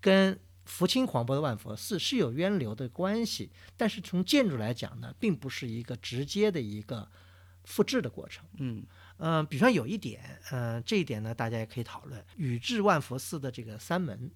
[0.00, 7.10] 跟福清黄波的万佛寺是有渊流的关系，但是从建筑来讲呢，并不是一个直接的一个
[7.64, 8.44] 复制的过程。
[8.58, 8.86] 嗯。
[9.24, 12.20] 嗯，比方有一点，嗯，这一点呢，大家也可以讨论。
[12.36, 14.28] 宇治万佛寺的这个三门，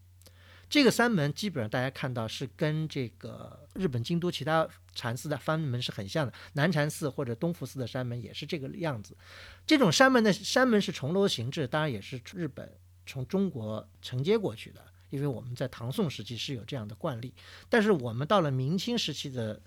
[0.70, 6.32] 这个三门基本上大家看到是跟这个日本京都其他禅寺的山门是很像的。
[6.52, 9.16] 南禅寺或者东福寺的山门也是这个样子。
[9.66, 12.72] 这种山门的山门是重楼形制，当然也是日本
[13.04, 17.34] 从中国承接过去的，因为我们在唐宋时期是有这样的惯例。
[17.68, 19.60] 但是我们到了明清时期的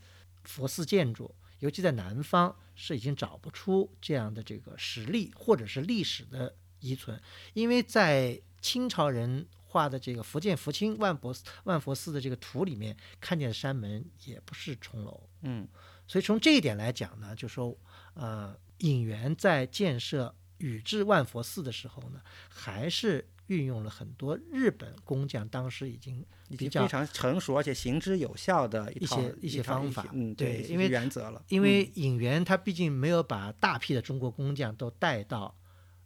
[0.46, 1.36] 佛寺建筑。
[1.60, 7.22] 尤其在南方是已经找不出这样的这个实力或者是历史的遗存，
[7.54, 15.68] 因为在清朝人画的这个福建福清万佛万佛寺的这个图里面看见的山门也不是重楼，嗯，
[16.08, 17.78] 所以从这一点来讲呢，就说
[18.14, 23.28] 呃隐元在建设宇治万佛寺的时候呢，还是。
[23.50, 26.24] 运用了很多日本工匠当时已经
[26.58, 31.44] 比较非常成熟而且行之有效的一些一些方法，嗯，对，因为原则了。
[31.50, 35.56] 因为影元他毕竟没有把大批的中国工匠都带到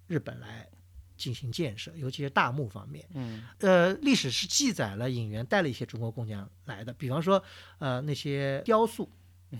[0.07, 0.67] 日本来
[1.17, 3.05] 进行建设，尤其是大木方面。
[3.13, 7.43] 嗯，呃，历史是记载了影元带了一些中国工匠来的，比方说，
[7.79, 9.09] 呃，那些雕塑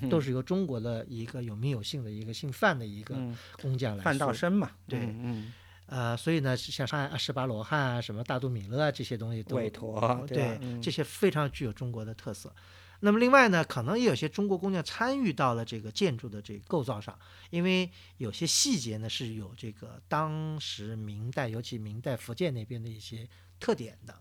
[0.10, 3.16] 都是由中国的一个有名有姓的一个姓范的一个
[3.62, 4.04] 工匠来。
[4.04, 5.52] 范道生嘛，对，嗯。
[5.86, 12.54] 呃，所以呢，像上海十八罗汉啊，什么大都米勒啊，这些东西都委托，对，这些非常具有中国的特色。
[13.02, 17.20] 那么另外呢，可能也有些中国工匠参与到了这个建筑的这个构造上，
[17.50, 23.28] 因为有些细节呢是有这个当时明代，尤其明代福建那边的一些
[23.60, 24.16] 特点的。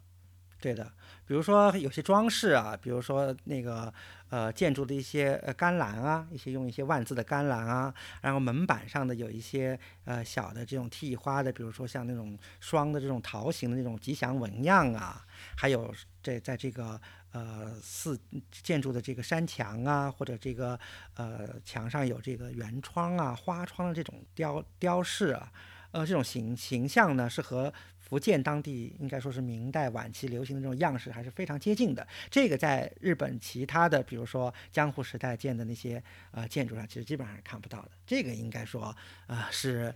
[0.63, 0.85] 对的，
[1.27, 3.93] 比如说有些装饰啊，比如说那个
[4.31, 17.01] 呃建筑的一些呃干栏啊，一些用一些万字的干栏啊，然后门板上的有一些呃小的这种替花的，比如说像那种双的这种桃形的那种吉祥纹样啊，还有这在这个
[17.33, 18.17] 呃寺
[18.53, 20.79] 建筑的这个山墙啊，或者这个
[21.17, 25.53] 呃墙上有这个圆窗啊、花窗的这种雕雕饰啊，
[25.91, 27.73] 呃这种形形象呢是和。
[28.13, 32.07] 福建当地应该说是明代晚期流行的这种样式还是非常接近的。
[32.31, 37.93] 这个在日本其他的，比如说江户时代建的那些呃建筑上，其实基本上是看不到的。
[38.07, 38.95] 这个应该说
[39.29, 39.95] 呃是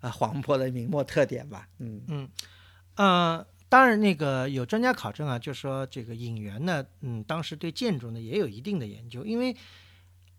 [0.00, 1.68] 呃黄坡的明末特点吧？
[1.78, 2.28] 嗯嗯
[2.94, 9.56] 呃，当然那个有专家考证啊，就说这个尹元呢，嗯，当时对建筑呢也有一定的研究，因为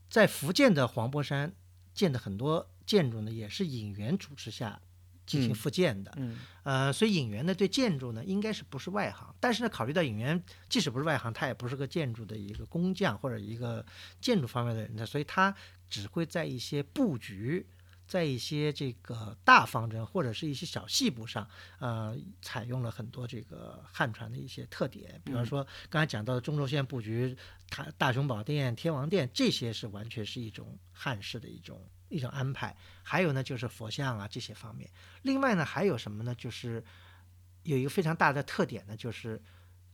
[0.09, 1.51] 在福建的黄坡山
[1.93, 4.79] 建的很多建筑呢，也是尹元主持下。
[5.25, 13.85] 进行复建的，嗯，呃，所以尹元呢对建筑呢应该是不是外行，但是呢考虑到尹元即使不是外行，他也不是个建筑的一个工匠或者一个
[14.21, 15.55] 建筑方面的人呢，所以他
[15.89, 17.65] 只会在一些布局，
[18.07, 21.47] 在一些这个大方针或者是一些小细部上，
[21.79, 27.35] 呃，采用了很多这个汉传的一些特点，比方说刚才讲到的中轴线布局，
[27.69, 31.81] 大大雄宝殿、天王殿这些是完全是一种汉式的一种。
[32.09, 34.89] 一种安排，还有呢，就是佛像啊这些方面。
[35.23, 36.33] 另外呢，还有什么呢？
[36.35, 36.83] 就是
[37.63, 39.41] 有一个非常大的特点呢，就是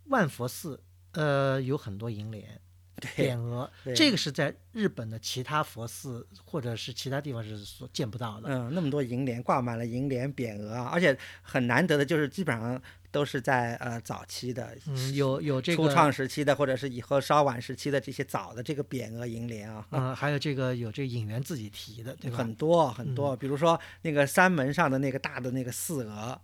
[0.05, 2.61] 万佛寺，呃，有很多楹联、
[3.09, 8.49] 匾额，这个是在日本的其他佛寺或者是其他地方是所见不到的。
[8.49, 12.81] 嗯，那么多楹联，挂满了楹联、匾额啊，而且很难得的就是基本上。
[13.13, 22.37] 都是在呃早期的，嗯，有有这个初创时期的，或者是以后稍晚时期的这些早的这个匾额楹联啊，嗯，还有这个有这个引员自己提的，对吧？
[22.37, 26.39] 很多很多，比如说那个山门上的那个大的那个四额，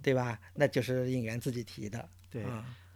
[0.00, 0.38] 对吧？
[0.54, 2.44] 那就是引员自己提的，对。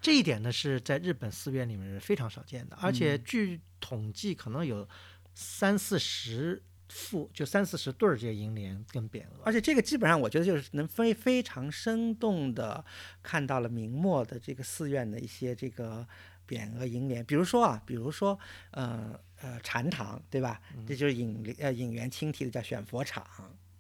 [0.01, 4.89] 这一点呢是在日本寺院里面是非常少见的，而且据统计可能有
[5.35, 9.43] 三四十副，就三四十对儿这些楹联跟匾额。
[9.45, 12.85] 而且这个基本上我觉得就是能非非常生动的
[13.23, 16.07] 看到了明末的这个寺院的一些这个
[16.47, 18.39] 匾额楹联，比如说啊，比如说
[18.71, 20.61] 呃呃禅堂对吧？
[20.87, 23.27] 这就是引呃引元清题的叫选佛场。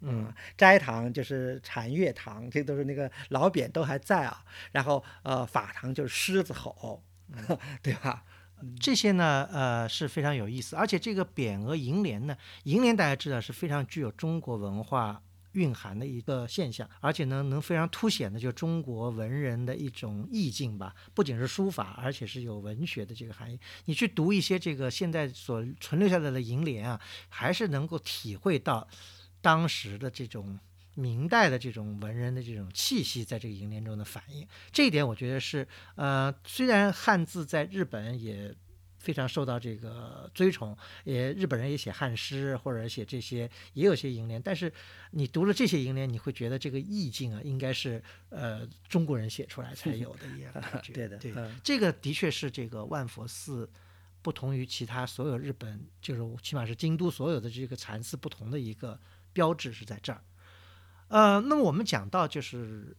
[0.08, 4.44] 嗯，斋堂就是禅悦堂，这都是那个老匾都还在啊。
[4.70, 7.02] 然后呃法堂就是狮子吼，
[7.82, 8.22] 对吧？
[8.80, 15.20] 这些呢，呃是非常有意思，而且这个匾额楹联呢，楹联大家知道是非常具有中国文化
[15.52, 23.58] 蕴含的一个现象，而且呢能非常凸显的就中国文人的一种意境吧，不仅是书法，而且是有文学的这个含义。
[23.86, 28.86] 你去读一些这个现在所存留下来的楹联啊，还是能够体会到。
[29.46, 30.58] 当时的这种
[30.94, 38.52] 明代的这种文人的这种气息，在这个楹联中的反映，这一点我觉得是，呃，虽然汉字在日本也
[38.98, 44.72] 非常受到这个追崇，也日本人也写汉诗或者写这些，也有些楹联，但是
[45.12, 50.90] 你读了这些楹联，你会觉得这个意境啊，应该是呃中国人写出来才有的一样感觉。
[50.98, 51.32] 对的，对，
[51.62, 53.70] 这个的确是这个万佛寺
[54.22, 58.98] 不同于其他所有日本，就是起码是京都所有的这个禅寺不同的一个。
[59.36, 60.24] 标志是在这儿，
[61.08, 62.96] 呃，那么我们讲到就是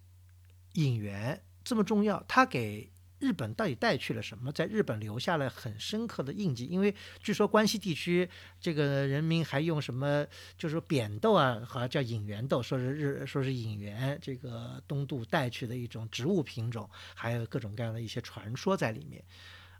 [0.74, 4.52] 引援这么重要，它给日本到底带去了什么？
[4.52, 6.68] 在日本留下了很深刻的印记。
[6.68, 8.30] 因为据说关西地区
[8.62, 10.28] 这个人民还用什么，
[10.60, 19.24] 就是扁豆啊，好像叫引援豆，说是日说是引援这个东渡带去的一种植物品种，还有各种各样的一些传说在里面。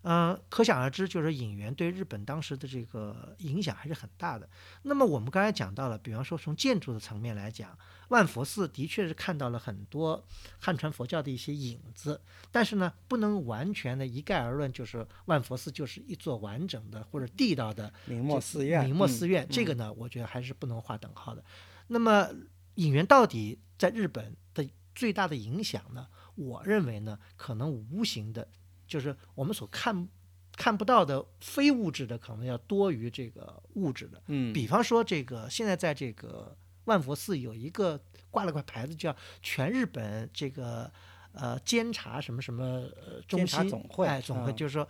[0.02, 4.48] 嗯，可想而知，就是引援对日本当时的这个影响还是很大的。
[4.82, 7.76] 那么我们刚才讲到了，比方说从建筑的层面来讲，
[8.08, 10.24] 万佛寺的确是看到了很多
[10.58, 12.20] 汉传佛教的一些影子，
[12.52, 18.84] 但是呢，不能完全的一概而论，就是万佛寺就是一座完整的或者地道的明末寺院。
[18.84, 21.44] 明末寺院这个呢，我觉得还是不能划等号的。
[21.88, 22.28] 那么
[22.76, 26.06] 引援到底在日本的最大的影响呢？
[26.36, 28.48] 我认为呢，可能无形的。
[28.88, 30.08] 就是我们所看
[30.56, 34.20] 看不到的非物质的，可能要多于这个物质的。
[34.26, 40.90] 嗯，比方说这个现在在这个万佛寺有一个挂了块牌子，叫全日本这个
[41.32, 44.88] 呃监察什么什么呃中心总会，哎总会，就是说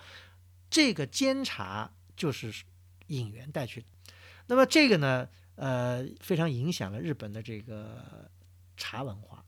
[0.70, 2.64] 这个监察就是
[3.08, 3.87] 引援带去的。
[4.46, 8.30] 那么这个呢，呃，非常影响了日本的这个
[8.76, 9.44] 茶文化，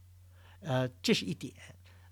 [0.61, 1.55] 呃，这是一点。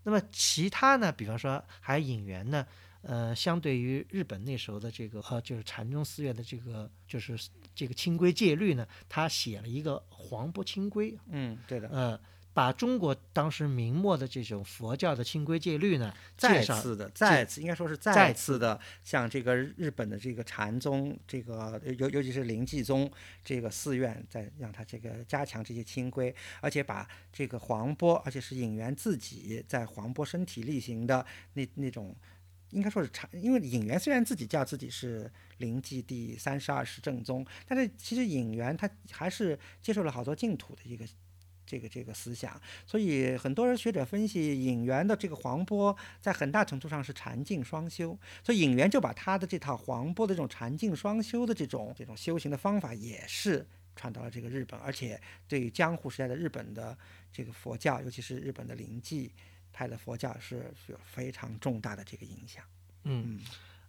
[0.03, 1.13] 那么其他呢？
[1.13, 2.67] 比方说还引援呢，
[3.03, 7.39] 呃，相对于日本那时候的这个呃，就是禅宗寺院的这个就是
[7.75, 11.17] 这个清规戒律呢，他写了一个黄不清规。
[11.29, 12.21] 嗯，对的，呃。
[12.59, 23.09] 把中国当时明末的这种佛教的清规戒律呢，再次的再次应该说是再次的向这个日本的这个禅宗，这个尤尤其是临济宗
[23.45, 32.13] 这个寺院，在让他这个加强这些清规，而且把这个黄波，而且是引元自己在黄波身体力行的那那种，
[32.71, 41.07] 应该说是禅，因为引元虽然自己叫自己是临济第三十二世正宗，但是其实引元他还是接受了好多净土的一个。
[41.69, 56.97] 这个这个思想，所以很多人学者分析隐元的这个黄波，在很大程度上是禅净双修，所以隐元就把他的这套黄波的这种禅净双修的这种这种修行的方法，也是传到了这个日本，而且对江户时代的日本的
[57.31, 59.31] 这个佛教，尤其是日本的灵济
[59.71, 62.65] 派的佛教，是有非常重大的这个影响。
[63.05, 63.39] 嗯，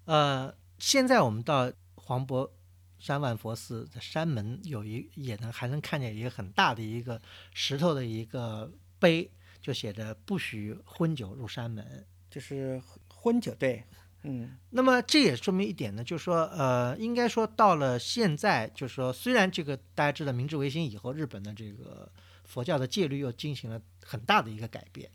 [0.03, 2.51] 呃，现在我们到黄波。
[2.99, 7.19] 山万佛寺的山门有一也能还能看见一个很大的一个
[7.53, 9.31] 石头的一个碑，
[9.61, 13.83] 就写着“不许荤酒入山门”，就是荤酒对，
[14.23, 14.57] 嗯。
[14.71, 22.11] 那么这也说明一点呢，就是说，呃，应该说到了现在，就是说，虽然这个大家知道明治维新以后，日本的这个
[22.43, 25.09] 佛教的戒律又进行了很大的一个改变，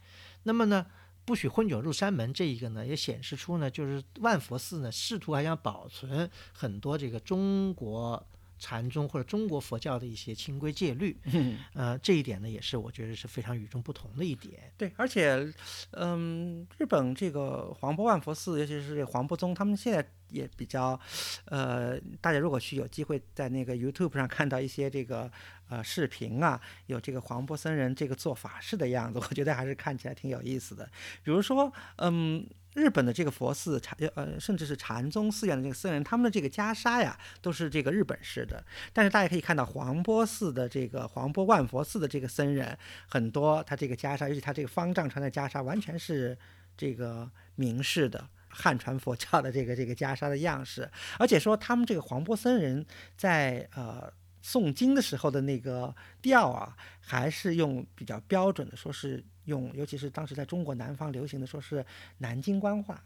[0.45, 0.87] 那么呢？
[1.25, 8.23] 不许混酒入山门，这一个呢，也显示出呢，就是万佛寺呢，试图还想保存很多这个中国
[8.59, 11.17] 禅宗或者中国佛教的一些清规戒律。
[11.25, 14.73] 嗯，呃，这一点呢，也是我觉得是非常与众不同的一点。
[14.77, 15.53] 对，而且，
[15.93, 20.99] 嗯，日本这个黄波万佛寺，尤其是黄波宗，他们现在也比较，
[21.47, 25.31] 呃，大家如果去有机会在那个 YouTube 上看到一些这个。
[25.71, 30.85] 呃，视频啊，有这个黄波僧人这个做法事的样子，我觉得还是看起来挺有意思的。
[31.23, 38.65] 比如说，嗯，日本的这个佛寺禅，呃，甚至是禅宗寺院的这个僧人，他们的这个袈裟呀，都是这个日本式的。
[38.93, 42.77] 但是大家可以看到，黄波寺的这个黄波万佛寺的这个僧人，
[43.09, 46.37] 很多他这个袈裟，尤其他这个方丈穿的袈裟，完全是
[46.77, 52.85] 这个明式的汉传佛教的这个这个袈裟的样式，而且说他们这个黄波僧人
[53.17, 54.13] 在呃
[54.43, 61.85] 诵经的时候的那个调啊，还是用比较标准的，说是用，尤其是当时在中国南方流行的，说是
[62.19, 63.03] 南京官话。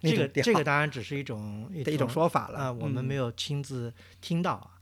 [0.00, 2.74] 那这个这个当然只是一种一种说法啊、了。
[2.74, 4.78] 我们嗯没有亲自听到啊。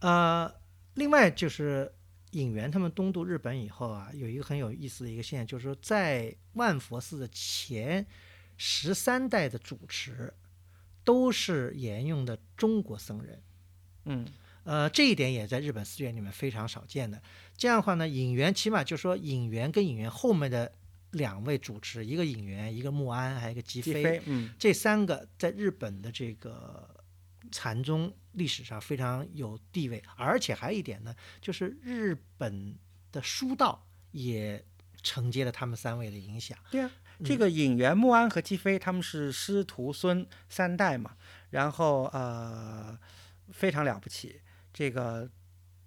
[0.00, 0.54] 呃，
[0.94, 1.90] 另外就是
[2.32, 8.06] 引元他们东渡日本以后啊，有一个很有意思的一个现象，就是说在万佛寺的前
[8.58, 10.34] 十三代的主持
[11.04, 13.42] 都是沿用的中国僧人。
[14.04, 14.26] 嗯
[14.68, 17.22] 呃，这一点也在日本寺院里面非常少见的。
[17.56, 20.70] 这样的话呢，引元起码就说引元跟引元后面的
[21.12, 24.20] 两位主持，一个引元，一个木安，还有一个吉飞，
[24.58, 27.02] 这三个在日本的这个
[27.50, 32.76] 禅宗历史上非常有地位，而且还有一点呢，就是日本
[33.10, 34.62] 的书道也
[35.02, 36.58] 承接了他们三位的影响。
[36.70, 36.90] 对啊，
[37.24, 41.16] 这个引元、木安和吉飞他们是师徒孙三代嘛，
[41.48, 42.98] 然后呃
[43.50, 44.42] 非常了不起。
[44.78, 45.28] 这个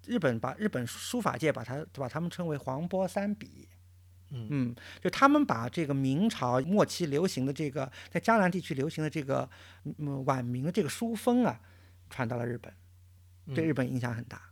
[0.04, 3.66] 日本把日本书法界把它把他们称为黄波三笔。
[4.34, 9.48] 嗯就他们把这个明朝末期流行的这个在江南地区流行的这个
[9.96, 11.58] 嗯晚明的这个书风啊，
[12.10, 12.74] 传到了日本，
[13.54, 14.42] 对嗯日本影响很大。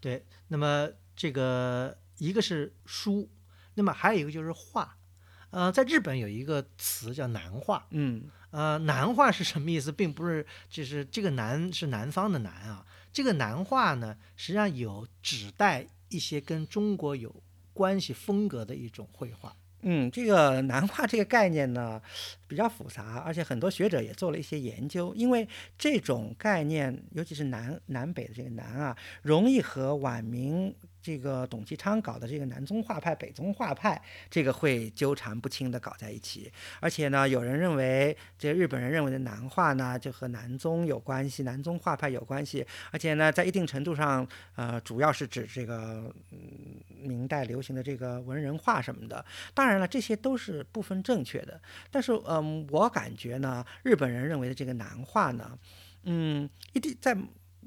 [0.00, 3.28] 对，那么这个一个是书，
[3.74, 4.96] 那么还有一个就是画。
[5.50, 9.90] 呃，在日本有一个词叫南画，嗯呃，南画是什么意思？
[9.90, 17.34] 并不是就是这个南是南方的南啊，这个南画呢，实际上有指代一些跟中国有
[17.72, 19.54] 关系风格的一种绘画。
[19.84, 22.00] 嗯，这个南画这个概念呢
[22.46, 30.72] 比较复杂，而且很多学者也做了一些研究，因为这种概念，尤其是南南北的这个南啊，容易和晚明
[31.02, 34.00] 这个董其昌搞的这个南宗画派、北宗画派
[34.30, 36.50] 这个会纠缠不清的搞在一起。
[36.80, 49.24] 而且呢，有人认为这日本人认为的南画呢，就和南宗有关系，南宗画派有关系，而且呢，在一定程度上，呃，主要是指这个嗯明代流行的这个文人画什么的。
[49.52, 55.58] 当然了，这些都是部分正确的，但是嗯，我感觉呢，日本人认为的这个南画呢，
[56.04, 57.16] 嗯，一定在。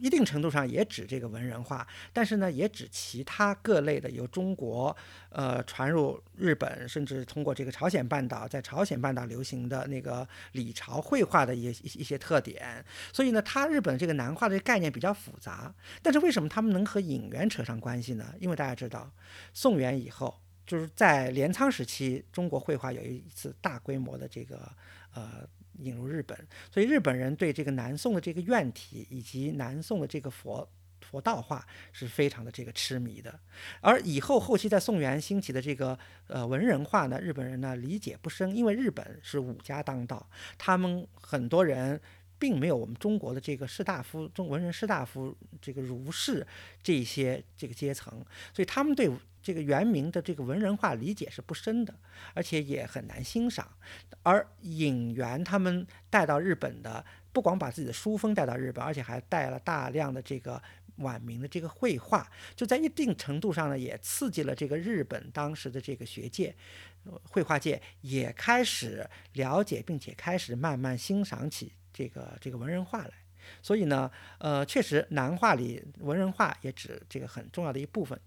[0.02, 4.96] 一定程度上也指这个文人画，但是呢，也指其他各类的由中国
[5.30, 12.84] 呃传入日本，甚至通过这个朝鲜半岛，在朝鲜半岛流行的那个李朝绘画的一一一些特点。
[13.14, 15.74] 所以呢，它日本这个南画的概念比较复杂。
[16.02, 18.34] 但是为什么他们能和影元扯上关系呢？
[18.40, 19.10] 因为大家知道，
[19.54, 24.70] 宋元以后，就是在镰仓时期，中国绘画有一次大规模的这个
[25.14, 25.48] 呃
[25.80, 26.38] 引入日本，
[26.72, 30.68] 所以日本人对这个南宋的这个院体以及南宋的这个佛。
[31.12, 33.40] 佛道画是非常的这个痴迷的，
[33.80, 42.02] 而以后后期在宋元兴起的这个呃文人画呢，日本人呢理解不深，因为日本是武家当道，他们很多人
[42.40, 46.46] 并没有我们中国的这个士大夫、中文人士大夫这个儒士
[46.82, 49.08] 这些这个阶层，所以他们对
[49.46, 51.94] 这个元明的这个文人画理解是不深的，
[52.34, 53.70] 而且也很难欣赏。
[54.24, 60.60] 而引元他们带到日本的，不光把自己的书风带到日本，而且还带了大量的这个
[60.96, 66.56] 晚明的这个绘画，就在一定程度上呢，也刺激了这个日本当时的这个学界、
[67.30, 73.12] 绘画界也开始了解，并且开始慢慢欣赏起这个这个文人画来。
[73.62, 78.20] 所以呢，呃，确实南画里文人画也指这个很重要的一部分。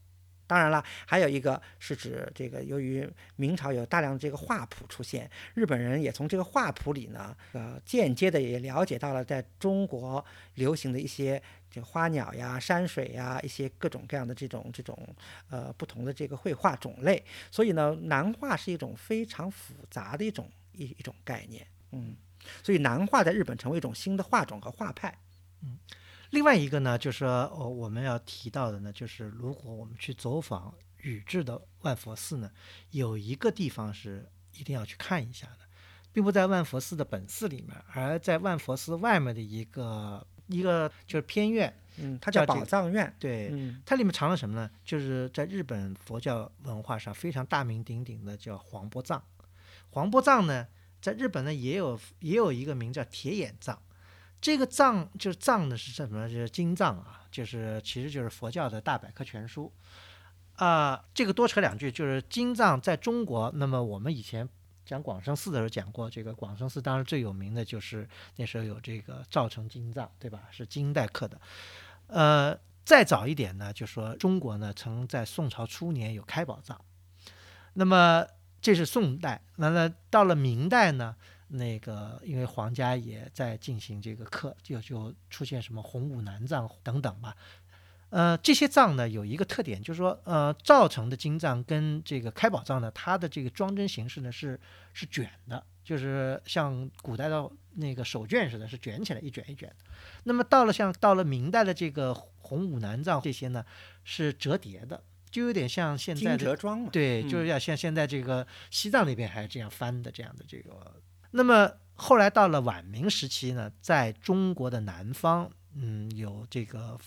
[0.48, 10.24] 当然了，还有一个是指这个，由于明朝有大量的这个画谱出现，日本人也从这个画谱里呢，呃，间接的也了解到了在中国
[10.54, 11.40] 流行的一些
[11.70, 14.98] 这花鸟呀、山水呀，一些各种各样的这种这种
[15.50, 17.22] 呃不同的这个绘画种类。
[17.50, 22.16] 所以呢，南画是一种非常复杂的一种一一种概念，嗯，
[22.62, 25.14] 所以南画在日本成为一种新的画种和画派。
[25.62, 25.78] 嗯
[26.30, 32.50] 另外一个呢，就是说，哦，我们要提到的呢，就是如果我们去走访宇治的万佛寺呢，
[32.90, 35.60] 有一个地方是一定要去看一下的，
[36.12, 41.72] 并不在万佛寺的本寺里面，而在万佛寺外面的一个一个就是偏院。
[42.00, 43.12] 嗯，它叫宝藏院。
[43.18, 44.70] 对，嗯它里面藏了什么呢？
[44.84, 49.22] 就是在日本佛教文化上非常大名鼎鼎的叫黄波藏。
[49.90, 50.68] 黄波藏呢，
[51.00, 53.82] 在日本呢也有也有一个名叫铁眼藏。
[54.40, 56.28] 这个藏就是藏的是什么？
[56.28, 59.72] 就是经藏啊，就是其实就是佛教的大百科全书。
[60.56, 64.48] 啊、这个多扯两句，就是经藏在中国，那么我们以前
[64.84, 70.48] 讲广生寺的时候讲过，这个广生寺当然最有名的就是那时候有这个造成经藏，对吧？
[70.50, 71.40] 是金代刻的。
[72.08, 76.80] 呃，再早一点呢，就说中国呢曾在宋朝初年有开宝藏，
[77.74, 78.26] 那么
[78.60, 79.40] 这是宋代。
[79.58, 81.14] 完了，到了明代呢，
[81.48, 87.36] 那个因为皇家也在进行这个刻，就就出现什么洪武南藏等等吧。
[88.10, 94.58] 呃，这些藏呢有一个特点，就是说，呃，造成的金藏跟这个开宝藏呢，它的这个装帧形式呢是
[94.94, 99.70] 是卷的，就是像古代的那个手卷似的，是卷起来一卷一卷。
[100.24, 103.62] 那么到了像到了明代的这个洪武南藏这些呢，
[104.04, 106.88] 是折叠的，就有点像现在的折装嘛。
[106.90, 110.94] 对，就是要像现在这个西藏那边还是这样翻的这样的这个。
[111.30, 116.98] 那么后来到了晚明时期呢，在中国的南方，嗯，有这个。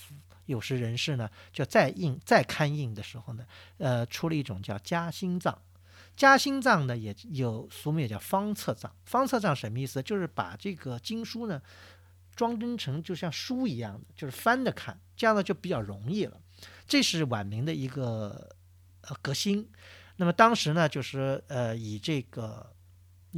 [0.48, 3.46] 有识人士呢，就再印再刊印的时候呢，
[3.78, 5.58] 呃，出了一种叫夹心藏。
[6.18, 8.94] 夹心藏呢，也有俗名也叫方册藏。
[9.06, 10.04] 方册藏什么意思？
[10.04, 11.62] 就是把这个经书呢
[12.36, 16.38] 装帧成就像书一样的，就是翻着看，这样呢就比较容易了。
[16.86, 18.50] 这是晚明的一个
[19.02, 19.70] 呃革新。
[20.18, 22.74] 那么当时呢，就是呃以这个。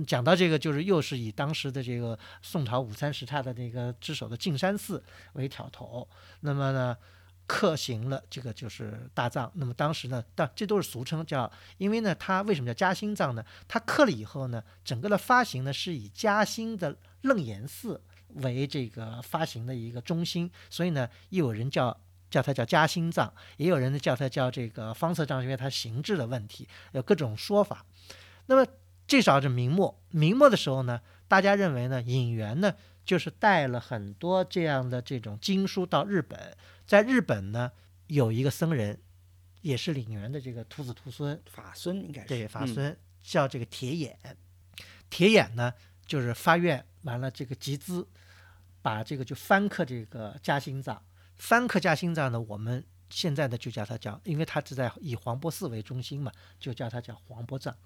[0.07, 6.07] 讲到这个，就是又是以当时的这个宋朝五三十差的那个之首的径山寺为挑头，
[6.39, 6.97] 那么呢，
[7.45, 9.51] 刻行了这个就是大藏。
[9.53, 13.45] 那么当时呢，但这都是俗称，叫因为呢，它为什么叫嘉兴藏呢？
[13.67, 21.95] 它刻了以后呢，整个的发行呢是以嘉兴的楞严寺为这个发行的一个中心，所以呢，又有人叫
[22.31, 27.85] 叫它叫嘉兴藏，也有人呢叫它叫这个方策藏，因为它形制的问题，有各种说法。
[28.47, 28.65] 那么。
[29.13, 32.73] 至少是明末，明末的时候呢，大家认为呢，隐元呢
[33.05, 36.57] 就是带了很多这样的这种经书到日本，
[36.87, 37.71] 在日本呢
[38.07, 38.99] 有一个僧人，
[39.61, 44.17] 也是领元的这个徒子徒孙，法孙应该是对法孙叫这个铁眼，
[45.11, 45.71] 铁眼呢
[46.07, 48.07] 就是发愿完了这个集资，
[48.81, 50.99] 把这个就翻刻这个嘉兴藏，
[51.35, 57.77] 翻刻嘉兴藏呢，我们现在呢就叫它叫，因为它是在以黄波寺为中心嘛，就叫它叫黄波藏。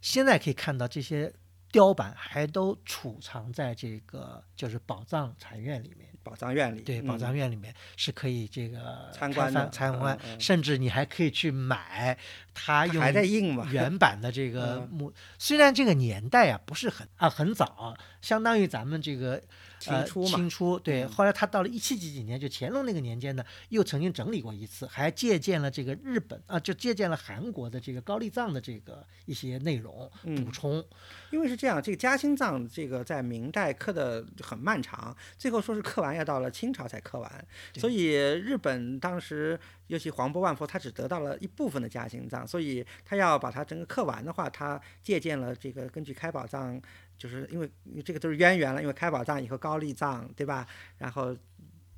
[0.00, 1.32] 现在可以看到这些
[1.70, 12.18] 雕版还都储藏在这个就是宝藏禅院里面，宝藏院里对，宝藏院里面是可以这个参观的，参观，甚至你还可以去买
[12.52, 19.42] 它用还在印嘛原版的这个木，虽然这个年代啊不是很啊很早，相当于咱们这个。
[19.80, 30.84] 清初嘛，清初对，后来他到了一七几几年，就乾隆那个年间呢，又曾经整理过一次，还借鉴了这个日本啊，就借鉴了韩国的这个高丽藏的这个一些内容补充。
[31.30, 46.80] 因为是这样，这个嘉兴藏这个在明代刻的很漫长，最后说是刻完要到了清朝才刻完，所以日本当时尤其黄波万佛，他只得到了一部分的嘉兴藏，所以他要把它整个刻完的话，他借鉴了这个根据开宝藏。
[47.20, 47.70] 就是因为
[48.02, 50.66] 这个都是渊源了，因为开宝藏以后高丽藏，对吧？
[50.96, 51.36] 然后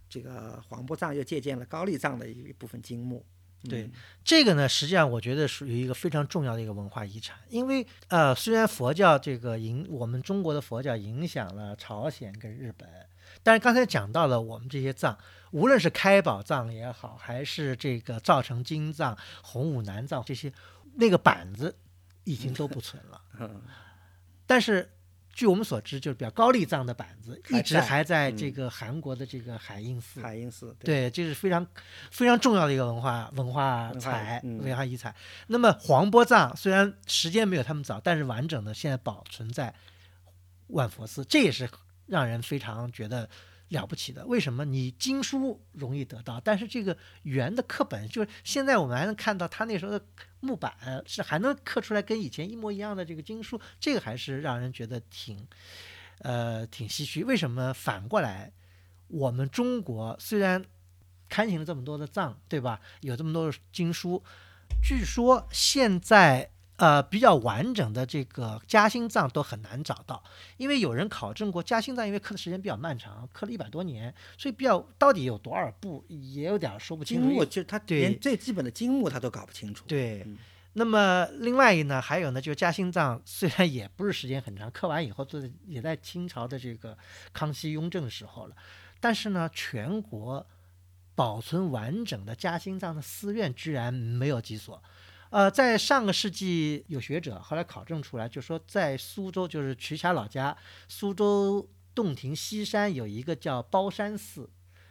[0.08, 3.24] 这个黄波藏又借鉴了高丽藏的一部分经木。
[3.70, 3.88] 对
[4.24, 7.38] 这个呢，实际上我觉得属于一个非常重要的一个文化遗产。
[7.48, 12.88] 因为呃，虽然佛教这个影我们中国的佛教影响了朝鲜跟日本，
[13.44, 15.16] 但是刚才讲到了我们这些藏，
[15.52, 20.52] 无论是开宝藏也好，还是这个造成金藏、洪武南藏这些，
[20.96, 21.78] 那个板子
[22.24, 23.22] 已经都不存了。
[23.38, 23.62] 嗯，
[24.44, 24.90] 但是。
[25.32, 30.20] 据我们所知，就是比较高丽藏的板子一直还在这个韩国的这个海印寺。
[30.20, 31.66] 海印寺对，这是非常
[32.10, 35.14] 非常重要的一个文化文化财文化遗产。
[35.46, 39.74] 那么黄波藏虽然时间没有他们早，但是完整的现在保存在
[40.68, 41.68] 万佛寺，这也是
[42.06, 43.28] 让人非常觉得。
[43.72, 50.04] 了不起的，为什么你经书容易得到，但是这个圆的刻本，就是现在我们还能看到他那时候的
[50.40, 50.72] 木板
[51.06, 55.46] 是还能刻出来跟以前一模一样的这个经书，这个还是让人觉得挺，
[56.20, 57.24] 呃，挺唏嘘。
[57.24, 58.52] 为什么反过来，
[59.08, 60.64] 我们中国虽然
[61.28, 62.80] 刊行了这么多的藏，对吧？
[63.00, 64.22] 有这么多的经书，
[64.82, 66.50] 据说现在。
[66.82, 70.20] 呃，比较完整的这个夹心藏都很难找到，
[70.56, 77.22] 因为有人考证过夹心藏，因为刻的时间比较漫长，刻了一百多年，所以比较到底有多少部也有点说不清。
[77.22, 79.84] 经木就他连最基本的经木他都搞不清楚。
[79.86, 80.26] 对，
[80.72, 86.98] 那么另外一呢，还有呢，就是嘉兴藏虽然也不是时间很长，刻完以后都也在清朝的这个
[87.32, 88.56] 康熙、雍正时候了，
[88.98, 90.44] 但是呢，全国
[91.14, 94.82] 保存完整的嘉兴藏的寺院居然没有几所。
[95.32, 100.54] 呃，在上个世纪，有学者后来考证出来，就说在苏州，就是瞿霞老家，
[100.88, 104.50] 苏州洞庭西山有一个叫包山寺，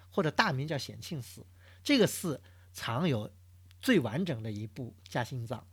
[0.10, 1.46] 或者大名叫显庆寺，
[1.84, 2.42] 这个寺
[2.74, 3.32] 藏有
[3.84, 5.68] 最完整的一部嘉兴藏。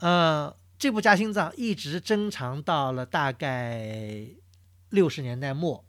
[0.00, 4.26] 呃，这部嘉兴藏一直珍藏到了大概
[4.88, 5.84] 六十年代末，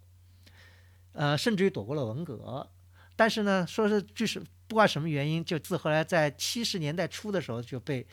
[1.13, 2.69] 呃，甚至于躲过了文革，
[3.15, 4.43] 但是呢，说是据是。
[4.71, 8.07] 不管什么原因，就自后来在七十年代初的时候就被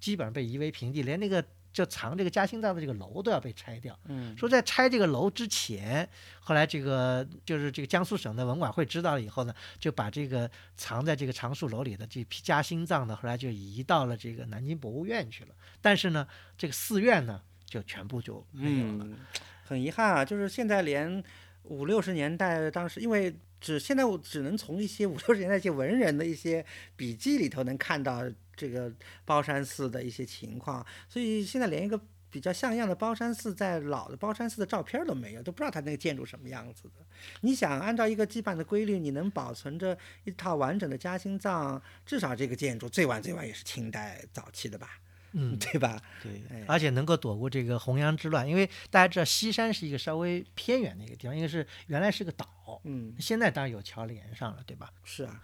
[0.00, 3.94] 基本上被夷为平地，连那个就藏这个嘉兴藏的这个楼都要被拆掉。
[4.06, 6.08] 嗯，说在拆这个楼之前，
[6.40, 15.50] 后来这个就是这个江苏省的文管会知道了以后呢，就把这个藏在这个藏书楼里的这批嘉兴藏呢，后来就移到了这个南京博物院去了。
[15.82, 19.04] 但是呢，这个寺院呢，就全部就没有了。
[19.04, 19.18] 嗯，
[19.62, 21.22] 很遗憾啊，就是现在连
[21.64, 26.64] 五六十年代当时，因为只现在我只能从一些 五六十年代一些文人的一些
[26.96, 28.22] 笔记里头能看到
[28.56, 28.92] 这个
[29.24, 32.00] 包山寺的一些情况，所以现在连一个
[32.30, 37.04] 比较像样的包山寺在老的包山寺的照片都没有，都不知道它那个建筑什么样子的。
[37.40, 45.00] 你想按照一个基本的规律，你能保存着一套完整的嘉兴藏，至少这个建筑最晚最晚也是清代早期的吧，
[45.32, 46.00] 嗯， 对吧？
[46.22, 54.90] 对哎，而且能够躲过这个洪阳之乱，因为大家知道西山是一个稍微偏远的一个地方，因为是原来是个岛，嗯，现在当然有桥连上了，对吧？
[55.04, 55.40] 是啊，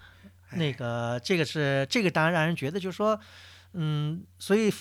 [0.50, 3.18] 哎那个这个是这个当然让人觉得就是说，
[3.72, 4.72] 嗯，所以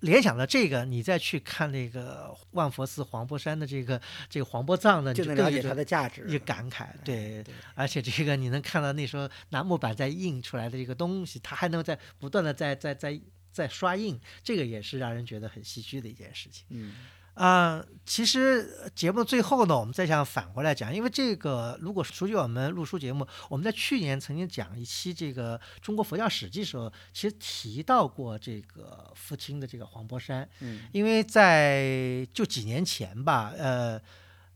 [0.00, 6.26] 联想到这个，你再去看那个万佛寺黄柏山的这个这个黄柏藏呢，就能了解它的价值。
[6.28, 7.40] 一感慨，对。
[7.44, 13.20] 对，而且这个你能看到那时候拿木板在印出来的这个东西，它还能在不断的在在在
[13.52, 16.64] 在刷印，这个也是让人觉得很唏嘘的一件事情。
[16.70, 16.94] 嗯
[17.34, 34.00] 啊、其实呃节目最后呢，我们再想反过来讲，因为这个如果熟悉我们录书节目，我们在去年曾经讲一期这个中国佛教史记的时候，其实提到过这个父亲的这个黄柏山，嗯因为在就几年前吧，呃。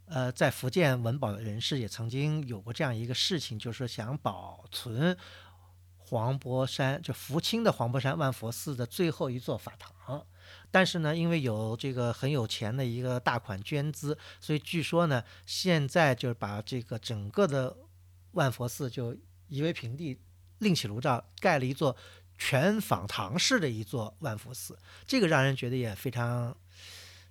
[0.09, 5.17] 呃，在福建文保的人士也曾经有过这样一个事情，就是说想保存
[6.09, 10.25] 黄柏山，就福清的黄柏山万佛寺的最后一座法堂。
[10.71, 17.77] 但是呢，因为有这个很有钱的一个大款捐资，所以据说呢，现在就是把这个整个的
[18.33, 19.17] 万佛寺就
[19.49, 20.19] 夷为平地，
[20.59, 21.97] 另起炉灶，盖了一座
[22.39, 24.79] 全仿唐式的一座万佛寺。
[25.07, 26.57] 这个让人觉得也非常。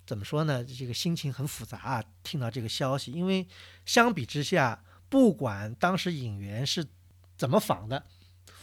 [0.04, 0.64] 怎么说呢？
[0.64, 2.04] 这个心情很复杂啊。
[2.22, 3.44] 听到这个消息，因为
[3.84, 6.86] 相比之下，不管当时尹元是
[7.36, 8.06] 怎么仿的，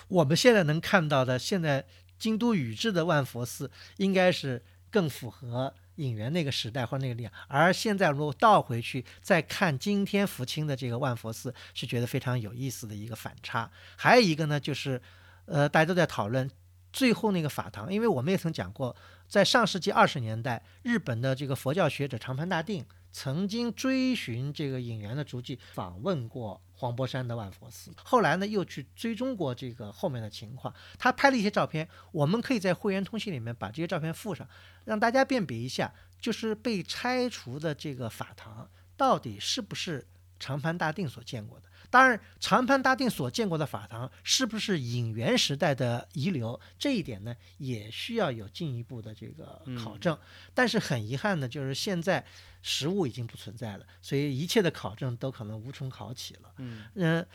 [0.07, 1.85] 我们现在能看到的，现在
[2.17, 7.33] 京都宇治的万佛寺应该是更符合尹元那个时代或那个力量。
[7.47, 13.69] 而现在如果倒回去再看今天福清的这个万佛寺，是觉得非常有意思的一个反差。
[13.95, 15.01] 还有一个呢，就是
[15.45, 16.49] 呃，大家都在讨论
[16.91, 18.95] 最后那个法堂，因为我们也曾讲过，
[19.27, 27.93] 在上世纪二十年代，日本的这个佛教学者长盘大定曾经追寻这个引元的足迹，访问过黄柏山的万佛寺。
[28.03, 30.73] 后来呢，又去追踪过这个后面的情况。
[30.99, 34.45] 他拍了一些照片，我们可以在会员通信里面把这些照片附上，
[34.83, 40.05] 让大家辨别一下，就是被拆除的这个法堂到底是不是
[40.43, 41.69] 长盘大定所见过的。
[41.89, 50.17] 当然，长盘大定所见过的法堂是不是隐元时代的遗留，这一点呢，也需要有进一步的这个考证。
[50.53, 52.25] 但是很遗憾的，就是现在
[52.61, 56.51] 实物已经不存在了，所以一切的考证都可能无从考起了。
[56.57, 57.25] 嗯嗯、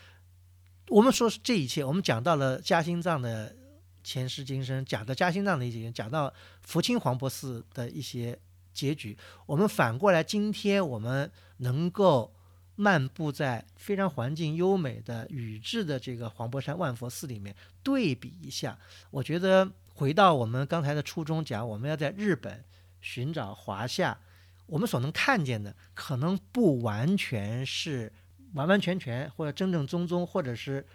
[0.89, 3.55] 我们说这一切，我们讲到了嘉兴藏的
[4.03, 6.31] 前世今生，讲到嘉兴藏的一些，讲到
[6.61, 8.37] 福清黄柏寺的一些
[8.73, 9.17] 结局。
[9.47, 12.35] 我们反过来，今天我们能够
[12.81, 17.53] 漫步在非常环境优美的宇治的这个黄柏山万佛寺里面，
[17.83, 18.79] 对比一下，
[19.11, 22.63] 我觉得回到我们刚才的初衷讲，我们要在日本
[23.01, 24.17] 寻找华夏，
[24.65, 28.09] 我们所能看见的，可能不完全是
[28.53, 30.87] 完完全全或者正正宗宗，或者是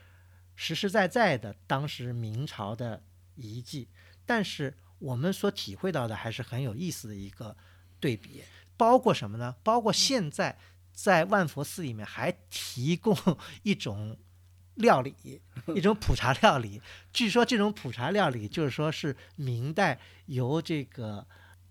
[0.54, 3.02] 实实在在的当时明朝的
[3.34, 3.86] 遗迹，
[4.24, 7.54] 但是我们所体会到的还是很有意思的一个
[8.00, 8.42] 对比，
[8.78, 9.54] 包括什么呢？
[9.62, 10.56] 包括现在
[10.94, 13.16] 在万佛寺里面还提供
[13.62, 14.16] 一种
[14.76, 15.14] 料理，
[15.74, 16.80] 一种普茶料理。
[17.12, 21.26] 据说这种普茶料理就是说是明代由这个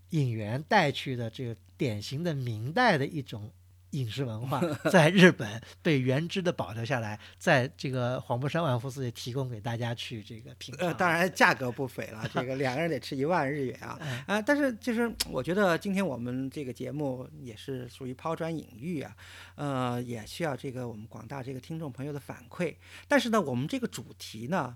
[0.10, 3.52] 引元带去的这个典型的明代的一种
[3.94, 4.60] 饮食文化，
[4.92, 10.88] 在日本被原汁的保留下来，在这个黄柏山万福寺也提供给大家去这个品尝。
[10.88, 14.42] 呃，当然价格不菲了，这个两个人得吃一万日元啊哎啊！
[14.42, 19.16] 但是就是我觉得今天我们这个节目也是属于抛砖引玉啊，
[19.56, 22.76] 呃，也需要这个我们广大这个听众朋友的反馈。
[23.08, 24.76] 但是呢，我们这个主题呢，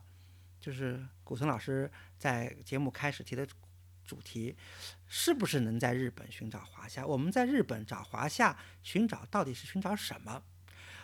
[0.61, 3.47] 就是古村老师在节目开始提的
[4.05, 4.55] 主题，
[5.07, 7.05] 是不是能在日本寻找华夏？
[7.05, 10.43] 我们在日本找华夏，寻找到底是寻找什么？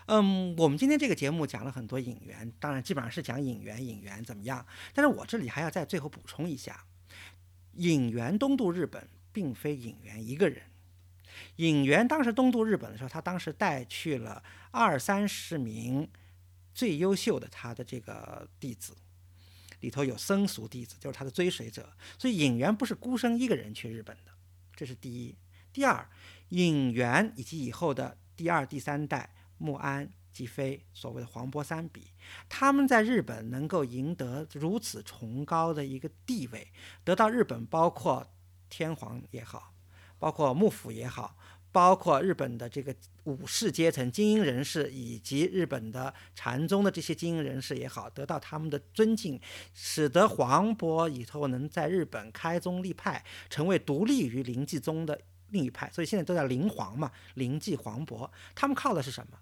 [0.07, 4.65] 嗯，我们今天这个节目讲了很多引援，当然基本上是讲引援，引援怎么样？
[4.93, 6.85] 但是我这里还要在最后补充一下，
[7.75, 10.63] 引援东渡日本并非引援一个人。
[11.55, 16.07] 引援当时东渡日本的时候，他当时带去了二三十名
[16.73, 18.95] 最优秀的他的这个弟子，
[19.83, 21.91] 里头有僧俗弟子，就是他的追随者。
[22.17, 24.31] 所以引源不是孤身一个人去日本的，
[24.73, 25.37] 这是第一。
[25.73, 26.09] 第二，
[26.49, 32.13] 尹元以及以后的第二、第三代穆安、吉飞，所谓的黄波三比，
[32.47, 36.71] 他们在日本能够赢得如此崇高的一个地位，
[37.03, 38.25] 得到日本包括
[38.69, 39.73] 天皇也好，
[40.17, 41.37] 包括幕府也好。
[41.73, 49.41] 包括日本的这个武士阶层、精英人士，以及日本的禅宗的这些精英人士也好，得到他们的尊敬，
[49.73, 55.19] 使得黄渤以后能在日本开宗立派，成为独立于临济宗的
[55.49, 55.89] 另一派。
[55.91, 58.29] 所以现在都叫临黄嘛，临济黄渤。
[58.53, 59.39] 他们靠的是什么？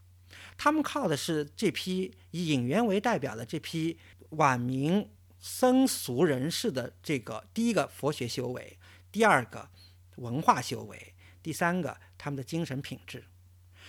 [0.58, 3.98] 他们靠的是这批以隐元为代表的这批
[4.30, 8.78] 晚明僧俗人士的这个第一个佛学修为，
[9.12, 9.68] 第二个
[10.16, 11.14] 文化修为。
[11.44, 13.24] 第三个，他们的精神品质，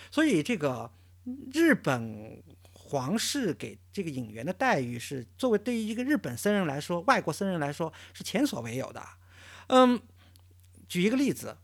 [0.09, 0.91] 所以这个
[1.53, 9.03] 日本皇室给这个隐元的待遇是作为对于一个日本僧人来说，外国僧人来说是前所未有的。
[9.67, 10.01] 嗯，
[10.87, 11.57] 举一个例子，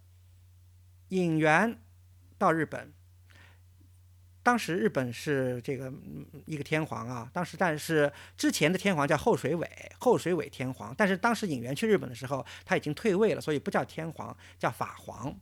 [1.07, 1.82] 隐元
[2.38, 2.93] 到日本，
[4.43, 5.91] 当时日本是这个
[6.45, 9.67] 一个天皇啊，当时但是之前的天皇叫后水尾，
[9.97, 15.36] 后水尾天皇，但是当时隐元去日本的时候，他已经退位了，所以不叫天皇，叫法皇。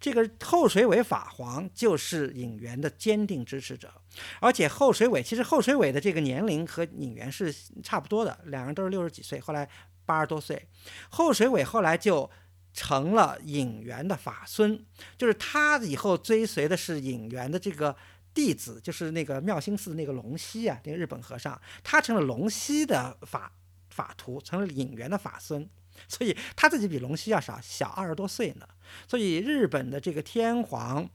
[0.00, 3.92] 这个后水尾法皇就是尹元的坚定支持者，
[4.40, 9.68] 而且后水尾其实后水尾的这个年龄和尹元是差不多的，两人都是六十几岁，后来
[10.04, 10.68] 八十多岁。
[11.10, 12.30] 后水尾后来就
[12.72, 14.84] 成了尹元的法孙，
[15.16, 17.96] 就是他以后追随的是尹元的这个
[18.34, 23.52] 弟子，就是那个妙心寺那个龙溪啊，那个日本和尚，他成了龙溪的法
[23.90, 25.68] 法徒，成了尹元的法孙。
[26.08, 28.68] 所以他自己比龙溪要少小二十多岁呢。
[29.08, 31.08] 所以日本的这个天皇，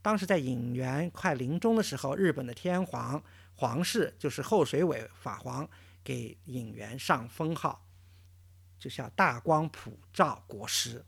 [0.00, 3.22] 当时在隐元快临终的时候，日本的天皇
[3.54, 5.68] 皇室就是后水尾法皇
[6.02, 7.86] 给隐元上封号，
[8.78, 11.04] 就叫大光普照国师，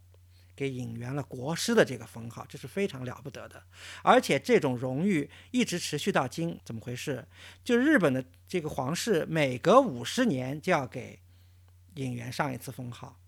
[0.55, 3.61] 给隐元了国师的这个封号，这是非常了不得的。
[4.05, 7.27] 而且这种荣誉一直持续到今，怎么回事？
[7.65, 11.24] 就日本的这个皇室每隔五十年就要给。
[11.95, 13.19] 引元上一次封号，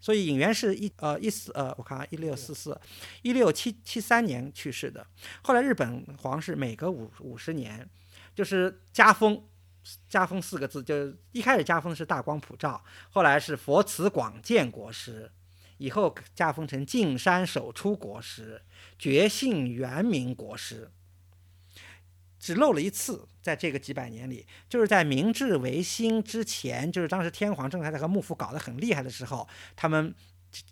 [0.00, 2.80] 所以引元是一呃一四呃我看一六四四
[3.22, 5.06] 一六七七三年去世的。
[5.42, 7.88] 后来日本皇室每隔五五十年
[8.34, 9.44] 就是加封，
[10.08, 15.30] 加封四个字，就一开始加封是大光普照，后来是佛慈广建国师，
[15.78, 18.62] 以后加封成净山首出国师、
[18.98, 20.90] 觉性元明国师。
[22.40, 30.14] 只漏了一次，在这个几百年里，就是在明治维新之前，就是当时天皇正还在和幕府搞得很厉害的时候，他们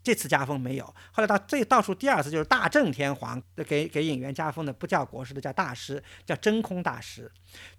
[0.02, 0.86] 这次加封没有。
[1.12, 7.30] 后来到最倒数第二次，就是大正天皇给给尹元加封的，不叫国师的，叫大师，叫真空大师。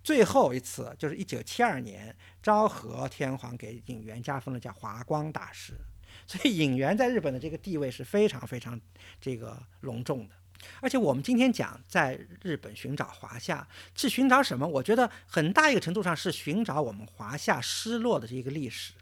[0.04, 5.74] 最后一次就是一九七二年，昭和天皇给尹元加封的，叫华光大师。
[6.26, 8.80] 所以尹元在日本的这个地位是非常非常
[9.20, 10.36] 这个隆重的。
[10.82, 14.68] 而且我们今天讲在日本寻找华夏，是寻找什么？
[14.68, 18.94] 我觉得很大一个程度上是寻找我们华夏失落的这一个历史。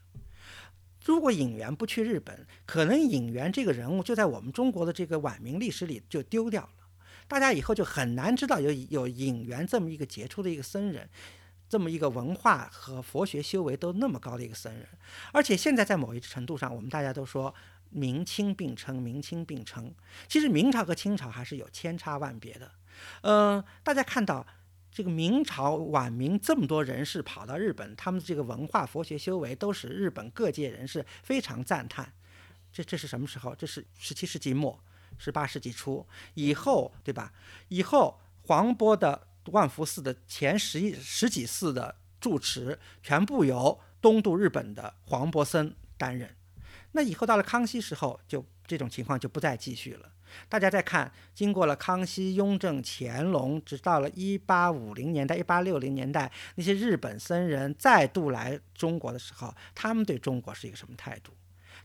[1.05, 6.87] 如果尹元不去日本，可能尹元这个人物就在我们中国的这个晚明历史里就丢掉了，
[7.27, 11.09] 大家以后就很难知道有有尹元这么一个杰出的一个僧人，
[11.69, 14.85] 这么一个文化和佛学修为都那么高的一个僧人。
[15.31, 17.53] 而且现在在某一程度上，我们大家都说。
[17.89, 19.93] 明清并称，明清并称。
[20.27, 22.71] 其实明朝和清朝还是有千差万别的。
[23.21, 24.45] 嗯，大家看到
[24.91, 32.13] 这个明朝晚明这么多人士跑到日本，他们这个文化佛学修为都使日本各界人士非常赞叹。
[32.71, 33.55] 这这是什么时候？
[33.55, 34.83] 这是十七世纪末，
[35.17, 37.33] 十八世纪初以后，对吧？
[37.69, 46.35] 以后黄渤的万福寺的前十一十几寺的住持，全部由东渡日本的黄渤僧担任。
[46.97, 50.11] 那以后到了康熙时候，就这种情况就不再继续了。
[50.49, 61.31] 大家再看，经过了康熙、雍正、乾隆，直到了一八五零年代、一八六零年代，那些日本僧人再度来中国的时候，他们对中国是一个什么态度？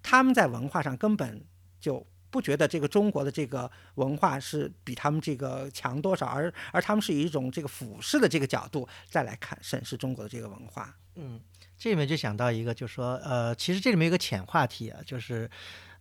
[0.02, 1.44] 他们在文化上根本
[1.78, 10.96] 就不觉得这个中国的这个文化是比他们这个强多少，而而他们是以一种这个俯视的这个角度再来看审视中国的这个文化。
[11.16, 11.38] 嗯。
[11.78, 15.50] 这里面就想到一个，就是说，呃，其实这里面有个浅话题啊，就是，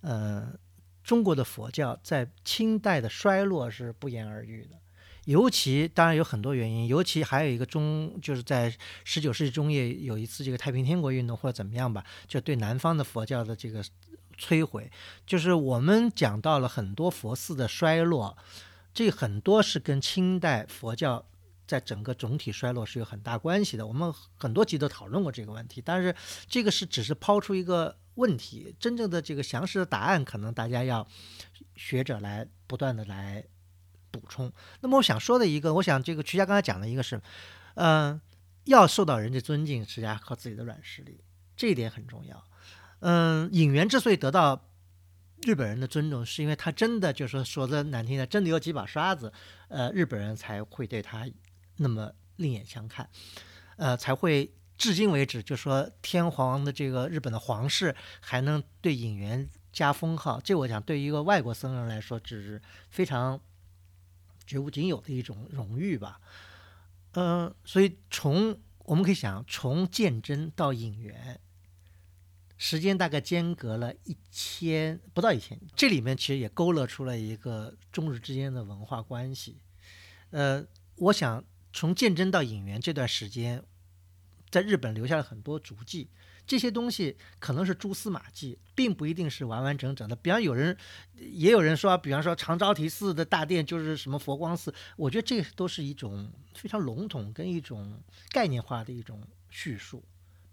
[0.01, 0.47] 呃，
[1.03, 4.77] 中国的佛教在清代的衰落是不言而喻的，
[5.25, 8.71] 尤其当然有很多原因，尤其还有一个中，就是在
[9.03, 13.83] 十九世纪中叶有一次这个太平天国运动或者怎么样吧，就对南方的佛教的这个
[14.37, 14.91] 摧毁，
[15.25, 18.37] 就是我们讲到了很多佛寺的衰落，
[18.93, 21.25] 这很多是跟清代佛教。
[21.71, 23.87] 在整个总体衰落是有很大关系的。
[23.87, 26.13] 我们很多集都讨论过这个问题，但是
[26.49, 31.07] 这个是只是抛出一个问题，真正的这个详实的答案，可能大家要
[31.77, 33.45] 学者来不断的来
[34.11, 34.51] 补充。
[34.81, 37.21] 那么我想说的一个，我想这个曲家刚才讲的一个是，
[37.75, 38.19] 嗯、
[38.65, 41.23] 要受到人家尊敬，实际上靠自己的软实力，
[41.55, 42.43] 这一点很重要。
[42.99, 44.67] 嗯，演员之所以得到
[45.43, 49.31] 日本人的尊重，是因为他真的就是说说的难听的，真的有几把刷子，
[49.69, 51.25] 呃，日本人才会对他
[51.77, 53.09] 那么另眼相看，
[53.77, 63.39] 呃，才会至今为止就说天皇的这个日本的皇室还能对尹元加封号，这我想对于一个外国僧人来说，只是非常
[64.45, 66.19] 绝无仅有的一种荣誉吧。
[67.13, 71.39] 嗯、所以从我们可以想，从鉴真到引元，
[72.57, 79.59] 时间大概间隔了一千不到一千，这里面其实也勾勒出了一个中日之间的文化关系。
[80.31, 80.65] 呃，
[80.95, 81.43] 我想
[81.73, 83.63] 从鉴真到尹元这段时间，
[84.49, 86.09] 在日本留下了很多足迹，
[86.45, 90.15] 这些东西可能是蛛丝马迹，并不一定是完完整整的。
[90.15, 90.75] 比方有人，
[91.15, 98.01] 也有人说，比方说长招提寺的大殿就是什么佛光寺，我觉得这都是一种非常笼统跟一种
[98.31, 100.03] 概念化的一种叙述，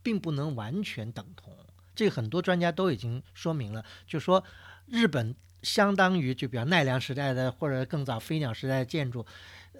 [0.02, 1.52] 并不能完全等同。
[1.96, 4.44] 这很多专家都已经说明了，就说
[4.86, 9.26] 日本相当于就比方奈良时代的或者更早飞鸟时代的建筑，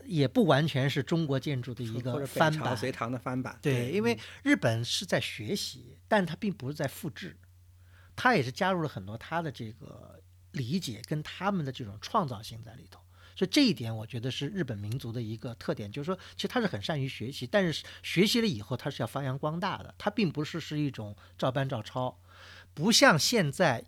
[0.05, 2.77] 也不完全是中国建筑的一个翻版。
[2.77, 3.59] 隋唐的翻版。
[3.61, 7.37] 对，因为日本是在学习，但它并不是在复制，
[8.17, 10.23] 它也是加入了很多它的这个
[10.53, 13.01] 理解跟他们的这种创造性在里头。
[13.37, 22.19] 所以这一点，我觉得是日本民族的一个特点，就是说，其实他是很善于学习，但是学习了以后，他是要发扬光大的，他并不是是一种照搬照抄，
[22.75, 23.85] 不像现在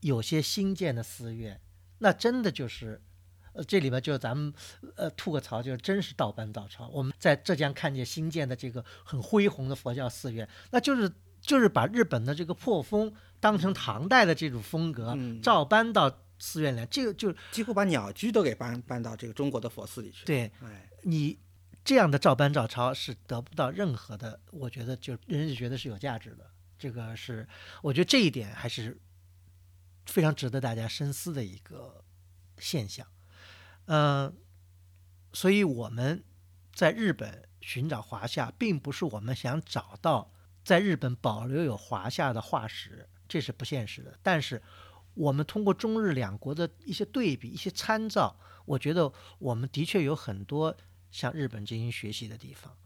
[0.00, 1.60] 有些新建的寺院，
[1.98, 3.02] 那真的就是。
[3.52, 4.52] 呃，这里边就是咱们
[4.96, 6.88] 呃吐个槽，就是真是盗版照抄。
[6.88, 16.86] 我们在浙江看见新建的这个很恢宏的佛教寺院，那就是就是把日本的这个破风当成唐代的这种风格，嗯照搬到寺院来。
[16.86, 21.38] 这个就几乎把鸟居都给搬搬到这个中国的佛寺里去。，对哎，你
[21.84, 26.50] 这样的照搬照抄是得不到任何的，我觉得就人家觉得是有价值的。
[26.78, 27.48] 这个是
[27.82, 28.96] 我觉得这一点还是
[30.06, 32.04] 非常值得大家深思的一个
[32.58, 33.06] 现象。
[33.88, 34.36] 嗯、
[35.32, 36.22] 所以我们
[36.72, 40.32] 在日本寻找华夏，并不是我们想找到
[40.62, 44.18] 在日本保留有华夏的化石，这是不现实的。
[44.22, 44.62] 但是
[45.14, 50.76] 我们通过中日两国的一些对比、一些参照，我觉得我们的确有很多
[51.10, 52.76] 向日本进行学习的地方。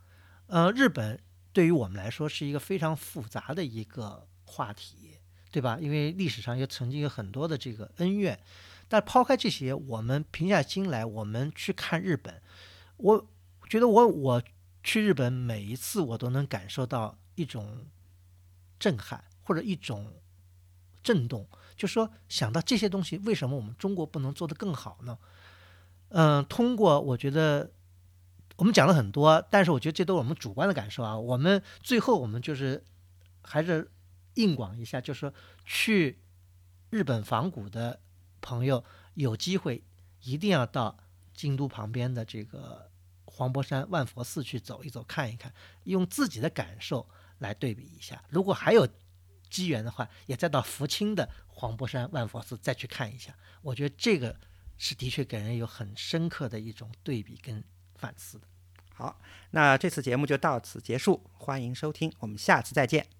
[0.46, 1.20] 呃，日本
[1.52, 5.18] 对于我们来说是一个非常复杂的一个话题，
[5.50, 5.78] 对吧？
[5.80, 8.38] 因为历史上也曾经有很多的这个恩怨，
[8.92, 12.42] 但抛开这些，我们平下心来，我们去看日本，
[12.98, 13.26] 我
[13.66, 14.42] 觉得我我
[14.82, 17.86] 去日本每一次我都能感受到一种
[18.78, 20.20] 震撼或者一种
[21.02, 25.18] 震动，就说想到这些东西，为什么我们中国不能做得更好呢？
[26.10, 27.72] 嗯，通过我觉得
[28.56, 31.18] 我们讲了很多，但是我觉得这都是我们主观的感受啊。
[31.18, 32.84] 我们最后我们就是
[33.40, 33.90] 还是
[34.34, 35.32] 硬广一下，就是说
[35.64, 36.20] 去
[36.90, 37.98] 日本仿古的
[38.42, 38.84] 朋友
[39.14, 39.82] 有机会
[40.20, 40.98] 一定要到
[41.32, 42.90] 京都旁边的这个
[43.24, 45.50] 黄柏山万佛寺去走一走、看一看，
[45.84, 48.22] 用自己的感受来对比一下。
[48.28, 48.86] 如果还有
[49.48, 53.34] 机缘的话，也再到福清的黄柏山万佛寺再去看一下。
[53.62, 54.36] 我觉得这个
[54.76, 57.62] 是的确给人有很深刻的一种对比跟
[57.94, 58.46] 反思的。
[58.94, 59.18] 好，
[59.52, 63.06] 那这次节目就到此结束，欢迎收听，我们下次再见。